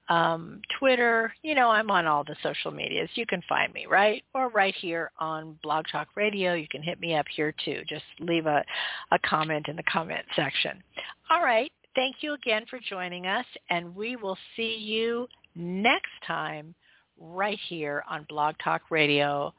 um, 0.10 0.62
Twitter. 0.80 1.34
You 1.44 1.56
know, 1.56 1.70
I'm 1.70 1.90
on 1.90 2.06
all 2.06 2.24
the 2.24 2.36
social 2.44 2.72
medias. 2.72 3.10
You 3.16 3.26
can 3.26 3.42
find 3.48 3.74
me, 3.74 3.86
right? 3.90 4.24
Or 4.34 4.50
right 4.50 4.76
here 4.80 5.12
on 5.20 5.58
Blog 5.64 5.86
Talk 5.92 6.10
Radio. 6.16 6.54
You 6.54 6.68
can 6.70 6.84
hit 6.84 7.00
me 7.00 7.16
up 7.16 7.26
here 7.36 7.54
too. 7.64 7.82
Just 7.88 8.04
leave 8.20 8.46
a, 8.46 8.64
a 9.12 9.20
comment 9.20 9.68
in 9.68 9.76
the 9.76 9.84
comment 9.84 10.26
section. 10.36 10.84
All 11.30 11.44
right. 11.44 11.72
Thank 11.96 12.18
you 12.22 12.34
again 12.34 12.66
for 12.70 12.80
joining 12.90 13.28
us, 13.28 13.46
and 13.70 13.96
we 13.96 14.16
will 14.16 14.38
see 14.56 14.76
you 14.78 15.28
next 15.56 16.12
time 16.26 16.74
right 17.20 17.60
here 17.70 18.04
on 18.10 18.26
Blog 18.28 18.56
Talk 18.64 18.82
Radio 18.90 19.54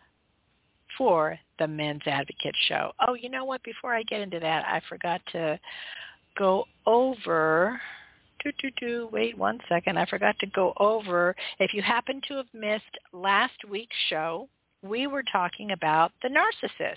for 0.99 1.39
the 1.59 1.67
Men's 1.69 2.03
Advocate 2.07 2.55
Show. 2.69 2.93
Oh, 3.07 3.15
you 3.15 3.29
know 3.29 3.45
what? 3.45 3.63
Before 3.63 3.95
I 3.95 4.03
get 4.03 4.21
into 4.21 4.41
that, 4.41 4.65
I 4.67 4.81
forgot 4.89 5.21
to 5.33 5.59
go 6.37 6.65
over 6.87 7.81
do, 8.45 8.53
do, 8.61 8.71
do, 8.79 9.09
wait 9.11 9.37
one 9.39 9.59
second. 9.69 9.99
I 9.99 10.05
forgot 10.05 10.39
to 10.41 10.47
go 10.47 10.75
over. 10.79 11.35
If 11.59 11.73
you 11.73 11.83
happen 11.83 12.21
to 12.29 12.37
have 12.37 12.47
missed 12.53 12.85
last 13.13 13.55
week's 13.69 13.97
show, 14.09 14.49
we 14.83 15.07
were 15.07 15.25
talking 15.33 15.71
about 15.71 16.13
the 16.23 16.29
narcissist, 16.29 16.97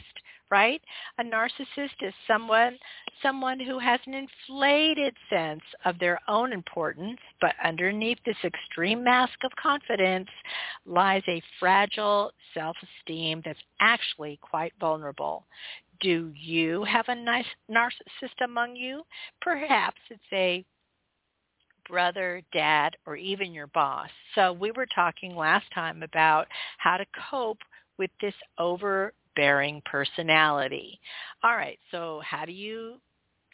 right? 0.51 0.81
A 1.19 1.23
narcissist 1.23 2.01
is 2.01 2.13
someone 2.27 2.77
someone 3.23 3.59
who 3.59 3.79
has 3.79 3.99
an 4.05 4.13
inflated 4.13 5.15
sense 5.29 5.63
of 5.85 5.97
their 5.99 6.19
own 6.27 6.51
importance, 6.53 7.17
but 7.41 7.55
underneath 7.63 8.19
this 8.25 8.37
extreme 8.43 9.03
mask 9.03 9.33
of 9.43 9.51
confidence 9.61 10.29
lies 10.85 11.23
a 11.27 11.41
fragile 11.59 12.31
self-esteem 12.53 13.41
that's 13.43 13.57
actually 13.79 14.37
quite 14.41 14.73
vulnerable. 14.79 15.45
Do 15.99 16.31
you 16.35 16.83
have 16.83 17.05
a 17.07 17.15
nice 17.15 17.45
narcissist 17.69 18.43
among 18.43 18.75
you? 18.75 19.03
Perhaps 19.41 19.97
it's 20.09 20.21
a 20.31 20.65
brother, 21.87 22.41
dad, 22.53 22.95
or 23.05 23.15
even 23.15 23.53
your 23.53 23.67
boss. 23.67 24.09
So 24.35 24.53
we 24.53 24.71
were 24.71 24.87
talking 24.93 25.35
last 25.35 25.65
time 25.73 26.03
about 26.03 26.47
how 26.77 26.97
to 26.97 27.05
cope 27.29 27.59
with 27.97 28.11
this 28.21 28.33
overbearing 28.59 29.81
personality. 29.85 30.99
All 31.43 31.55
right, 31.55 31.79
so 31.91 32.21
how 32.25 32.45
do 32.45 32.51
you 32.51 32.95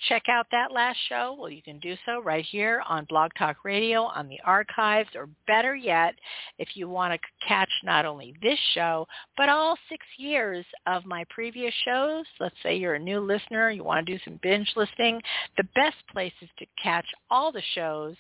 check 0.07 0.23
out 0.29 0.47
that 0.51 0.71
last 0.71 0.97
show, 1.09 1.35
well, 1.39 1.49
you 1.49 1.61
can 1.61 1.79
do 1.79 1.95
so 2.05 2.21
right 2.21 2.45
here 2.45 2.83
on 2.87 3.05
Blog 3.05 3.31
Talk 3.37 3.57
Radio 3.63 4.03
on 4.03 4.27
the 4.27 4.39
archives, 4.45 5.09
or 5.15 5.29
better 5.47 5.75
yet, 5.75 6.15
if 6.59 6.69
you 6.75 6.89
want 6.89 7.13
to 7.13 7.47
catch 7.47 7.69
not 7.83 8.05
only 8.05 8.33
this 8.41 8.59
show, 8.73 9.07
but 9.37 9.49
all 9.49 9.77
six 9.89 10.05
years 10.17 10.65
of 10.87 11.05
my 11.05 11.25
previous 11.29 11.73
shows. 11.85 12.25
Let's 12.39 12.55
say 12.63 12.75
you're 12.75 12.95
a 12.95 12.99
new 12.99 13.19
listener, 13.19 13.69
you 13.69 13.83
want 13.83 14.05
to 14.05 14.13
do 14.13 14.19
some 14.23 14.39
binge 14.41 14.71
listening. 14.75 15.21
The 15.57 15.67
best 15.75 15.97
places 16.11 16.49
to 16.59 16.65
catch 16.81 17.05
all 17.29 17.51
the 17.51 17.63
shows 17.73 18.15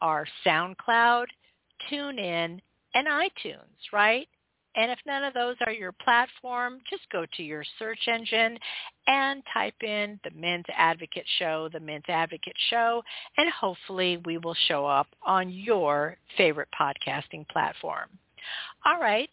are 0.00 0.26
SoundCloud, 0.46 1.26
TuneIn, 1.90 2.60
and 2.94 3.06
iTunes, 3.08 3.92
right? 3.92 4.28
And 4.74 4.90
if 4.90 4.98
none 5.06 5.24
of 5.24 5.34
those 5.34 5.56
are 5.66 5.72
your 5.72 5.92
platform, 5.92 6.80
just 6.88 7.02
go 7.10 7.26
to 7.36 7.42
your 7.42 7.64
search 7.78 8.08
engine 8.08 8.58
and 9.06 9.42
type 9.52 9.74
in 9.82 10.18
the 10.24 10.30
Men's 10.30 10.64
Advocate 10.74 11.26
Show, 11.38 11.68
the 11.72 11.80
Men's 11.80 12.04
Advocate 12.08 12.56
Show, 12.70 13.02
and 13.36 13.50
hopefully 13.50 14.18
we 14.24 14.38
will 14.38 14.56
show 14.68 14.86
up 14.86 15.08
on 15.26 15.50
your 15.50 16.16
favorite 16.36 16.68
podcasting 16.78 17.46
platform. 17.48 18.08
All 18.86 18.98
right. 18.98 19.28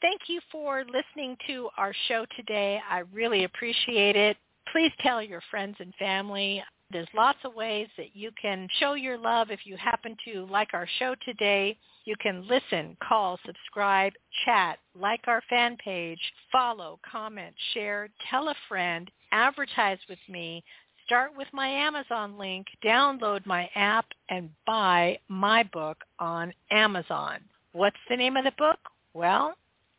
Thank 0.00 0.22
you 0.28 0.40
for 0.52 0.84
listening 0.84 1.36
to 1.46 1.68
our 1.76 1.94
show 2.08 2.26
today. 2.36 2.80
I 2.88 3.00
really 3.12 3.44
appreciate 3.44 4.16
it. 4.16 4.36
Please 4.70 4.92
tell 5.00 5.22
your 5.22 5.40
friends 5.50 5.76
and 5.80 5.94
family 5.94 6.62
there's 6.90 7.08
lots 7.14 7.38
of 7.44 7.54
ways 7.54 7.88
that 7.96 8.14
you 8.14 8.30
can 8.40 8.68
show 8.78 8.94
your 8.94 9.18
love 9.18 9.50
if 9.50 9.60
you 9.64 9.76
happen 9.76 10.16
to 10.26 10.46
like 10.50 10.68
our 10.74 10.86
show 10.98 11.14
today. 11.24 11.76
You 12.04 12.16
can 12.20 12.46
listen, 12.46 12.96
call, 13.06 13.38
subscribe, 13.46 14.12
chat, 14.44 14.78
like 14.98 15.22
our 15.26 15.42
fan 15.48 15.76
page, 15.82 16.20
follow, 16.52 16.98
comment, 17.10 17.54
share, 17.72 18.10
tell 18.30 18.48
a 18.48 18.54
friend, 18.68 19.10
advertise 19.32 19.98
with 20.08 20.18
me, 20.28 20.62
start 21.06 21.32
with 21.34 21.48
my 21.52 21.66
Amazon 21.68 22.36
link, 22.36 22.66
download 22.84 23.46
my 23.46 23.70
app, 23.74 24.04
and 24.28 24.50
buy 24.66 25.18
my 25.28 25.62
book 25.72 25.96
on 26.18 26.52
Amazon. 26.70 27.38
What's 27.72 27.96
the 28.10 28.16
name 28.16 28.36
of 28.36 28.44
the 28.44 28.52
book? 28.58 28.78
Well, 29.14 29.54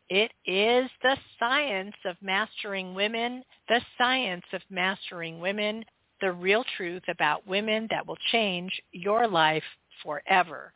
it 0.08 0.30
is 0.44 0.88
The 1.02 1.16
Science 1.40 1.96
of 2.04 2.16
Mastering 2.22 2.94
Women, 2.94 3.42
The 3.68 3.80
Science 3.98 4.44
of 4.52 4.60
Mastering 4.70 5.40
Women, 5.40 5.84
the 6.20 6.30
real 6.30 6.64
truth 6.76 7.02
about 7.08 7.46
women 7.46 7.88
that 7.90 8.06
will 8.06 8.18
change 8.30 8.80
your 8.92 9.26
life 9.26 9.64
forever. 10.02 10.72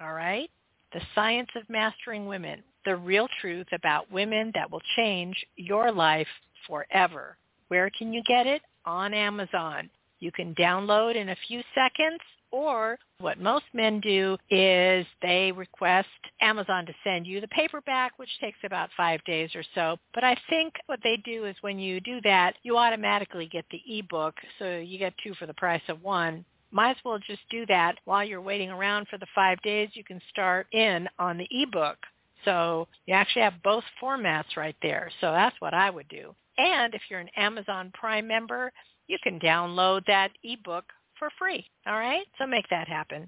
All 0.00 0.12
right? 0.12 0.50
The 0.96 1.02
Science 1.14 1.50
of 1.56 1.68
Mastering 1.68 2.24
Women, 2.24 2.62
the 2.86 2.96
real 2.96 3.28
truth 3.42 3.66
about 3.72 4.10
women 4.10 4.50
that 4.54 4.70
will 4.70 4.80
change 4.96 5.36
your 5.56 5.92
life 5.92 6.26
forever. 6.66 7.36
Where 7.68 7.90
can 7.90 8.14
you 8.14 8.22
get 8.26 8.46
it? 8.46 8.62
On 8.86 9.12
Amazon. 9.12 9.90
You 10.20 10.32
can 10.32 10.54
download 10.54 11.14
in 11.14 11.28
a 11.28 11.36
few 11.46 11.60
seconds 11.74 12.20
Or 12.50 12.98
what 13.18 13.40
most 13.40 13.64
men 13.72 14.00
do 14.00 14.36
is 14.50 15.06
they 15.22 15.52
request 15.52 16.08
Amazon 16.40 16.86
to 16.86 16.94
send 17.02 17.26
you 17.26 17.40
the 17.40 17.48
paperback, 17.48 18.18
which 18.18 18.28
takes 18.40 18.58
about 18.64 18.90
five 18.96 19.22
days 19.24 19.50
or 19.54 19.64
so. 19.74 19.96
But 20.14 20.24
I 20.24 20.36
think 20.48 20.74
what 20.86 21.00
they 21.02 21.16
do 21.24 21.44
is 21.44 21.56
when 21.60 21.78
you 21.78 22.00
do 22.00 22.20
that, 22.22 22.54
you 22.62 22.76
automatically 22.76 23.46
get 23.46 23.64
the 23.70 23.82
ebook, 23.98 24.34
so 24.58 24.78
you 24.78 24.98
get 24.98 25.14
two 25.22 25.34
for 25.34 25.46
the 25.46 25.54
price 25.54 25.82
of 25.88 26.02
one 26.02 26.44
might 26.76 26.90
as 26.90 27.04
well 27.06 27.18
just 27.18 27.40
do 27.50 27.64
that 27.66 27.96
while 28.04 28.22
you're 28.22 28.42
waiting 28.42 28.68
around 28.68 29.08
for 29.08 29.16
the 29.16 29.26
five 29.34 29.60
days. 29.62 29.88
You 29.94 30.04
can 30.04 30.20
start 30.28 30.66
in 30.72 31.08
on 31.18 31.38
the 31.38 31.48
ebook. 31.50 31.96
So 32.44 32.86
you 33.06 33.14
actually 33.14 33.42
have 33.42 33.62
both 33.64 33.82
formats 34.00 34.58
right 34.58 34.76
there. 34.82 35.10
So 35.22 35.32
that's 35.32 35.56
what 35.60 35.72
I 35.72 35.88
would 35.88 36.06
do. 36.08 36.34
And 36.58 36.94
if 36.94 37.00
you're 37.08 37.20
an 37.20 37.30
Amazon 37.34 37.90
Prime 37.94 38.28
member, 38.28 38.70
you 39.08 39.16
can 39.22 39.40
download 39.40 40.04
that 40.06 40.32
ebook 40.44 40.84
for 41.18 41.30
free. 41.38 41.66
All 41.86 41.98
right? 41.98 42.26
So 42.38 42.46
make 42.46 42.68
that 42.68 42.88
happen. 42.88 43.26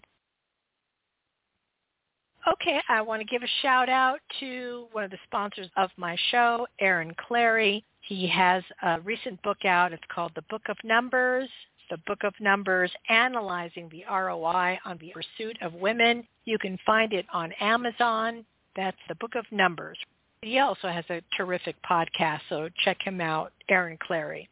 Okay, 2.53 2.81
I 2.89 3.01
want 3.01 3.21
to 3.21 3.27
give 3.27 3.43
a 3.43 3.63
shout 3.63 3.89
out 3.89 4.21
to 4.41 4.87
one 4.93 5.05
of 5.05 5.11
the 5.11 5.19
sponsors 5.25 5.71
of 5.77 5.91
my 5.97 6.17
show, 6.31 6.67
Aaron 6.81 7.15
Clarey. 7.15 7.83
He 8.03 8.29
has 8.29 8.63
a 8.83 9.01
recent 9.01 9.43
book 9.43 9.65
out. 9.65 9.93
It's 9.95 10.03
called 10.15 10.33
The 10.35 10.45
Book 10.51 10.63
of 10.69 10.77
Numbers 10.85 11.49
the 11.91 11.99
Book 12.07 12.25
of 12.25 12.35
Numbers, 12.41 12.91
Analyzing 13.09 13.89
the 13.91 14.05
ROI 14.11 14.79
on 14.85 14.99
the 15.01 15.13
Pursuit 15.13 15.57
of 15.63 15.75
Women. 15.75 16.27
You 16.45 16.59
can 16.59 16.79
find 16.85 17.13
it 17.13 17.27
on 17.33 17.53
Amazon. 17.61 18.45
That's 18.77 18.97
the 19.09 19.15
Book 19.17 19.35
of 19.35 19.45
Numbers. 19.51 19.99
He 20.43 20.59
also 20.59 20.89
has 20.89 21.05
a 21.11 21.23
terrific 21.37 21.77
podcast, 21.89 22.41
so 22.49 22.69
check 22.85 22.99
him 23.03 23.21
out, 23.21 23.53
Aaron 23.69 23.99
Clarey. 23.99 24.47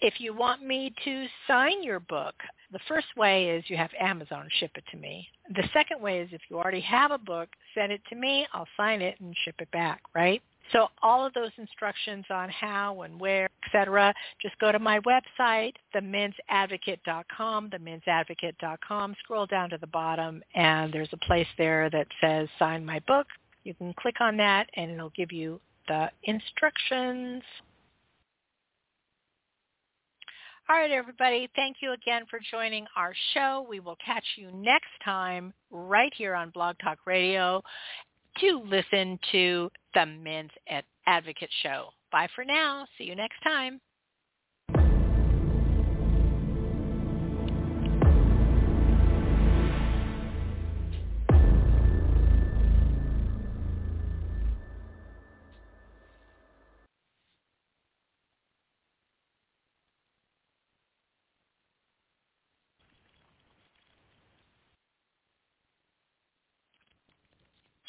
If 0.00 0.14
you 0.18 0.34
want 0.34 0.62
me 0.62 0.92
to 1.04 1.26
sign 1.46 1.82
your 1.82 2.00
book, 2.00 2.34
the 2.72 2.80
first 2.88 3.06
way 3.16 3.50
is 3.50 3.64
you 3.68 3.76
have 3.76 3.90
Amazon 3.98 4.48
ship 4.58 4.72
it 4.74 4.84
to 4.90 4.96
me. 4.96 5.26
The 5.54 5.68
second 5.72 6.02
way 6.02 6.20
is 6.20 6.28
if 6.32 6.40
you 6.48 6.56
already 6.56 6.80
have 6.80 7.12
a 7.12 7.18
book, 7.18 7.48
send 7.74 7.92
it 7.92 8.00
to 8.08 8.16
me. 8.16 8.46
I'll 8.52 8.68
sign 8.76 9.00
it 9.00 9.20
and 9.20 9.34
ship 9.44 9.54
it 9.60 9.70
back, 9.70 10.02
right? 10.14 10.42
So 10.70 10.88
all 11.02 11.26
of 11.26 11.34
those 11.34 11.50
instructions 11.58 12.24
on 12.30 12.48
how 12.48 13.02
and 13.02 13.18
where, 13.20 13.48
etc., 13.66 14.14
just 14.40 14.58
go 14.58 14.70
to 14.72 14.78
my 14.78 15.00
website, 15.00 15.74
themensadvocate.com, 15.94 17.70
themensadvocate.com. 17.70 19.16
Scroll 19.22 19.46
down 19.46 19.70
to 19.70 19.78
the 19.78 19.86
bottom, 19.88 20.42
and 20.54 20.92
there's 20.92 21.12
a 21.12 21.26
place 21.26 21.48
there 21.58 21.90
that 21.90 22.06
says 22.20 22.48
sign 22.58 22.84
my 22.84 23.00
book. 23.06 23.26
You 23.64 23.74
can 23.74 23.92
click 23.94 24.20
on 24.20 24.36
that, 24.38 24.68
and 24.76 24.90
it'll 24.90 25.12
give 25.16 25.32
you 25.32 25.60
the 25.88 26.10
instructions. 26.24 27.42
All 30.68 30.76
right, 30.76 30.90
everybody. 30.90 31.50
Thank 31.54 31.78
you 31.80 31.92
again 31.92 32.22
for 32.30 32.38
joining 32.50 32.86
our 32.96 33.12
show. 33.34 33.66
We 33.68 33.80
will 33.80 33.98
catch 34.04 34.24
you 34.36 34.50
next 34.52 34.88
time 35.04 35.52
right 35.70 36.12
here 36.16 36.34
on 36.34 36.50
Blog 36.50 36.76
Talk 36.82 36.98
Radio 37.04 37.62
to 38.40 38.62
listen 38.66 39.18
to 39.32 39.70
the 39.94 40.06
Men's 40.06 40.50
Advocate 41.06 41.50
Show. 41.62 41.88
Bye 42.10 42.28
for 42.34 42.44
now. 42.44 42.86
See 42.98 43.04
you 43.04 43.16
next 43.16 43.40
time. 43.42 43.80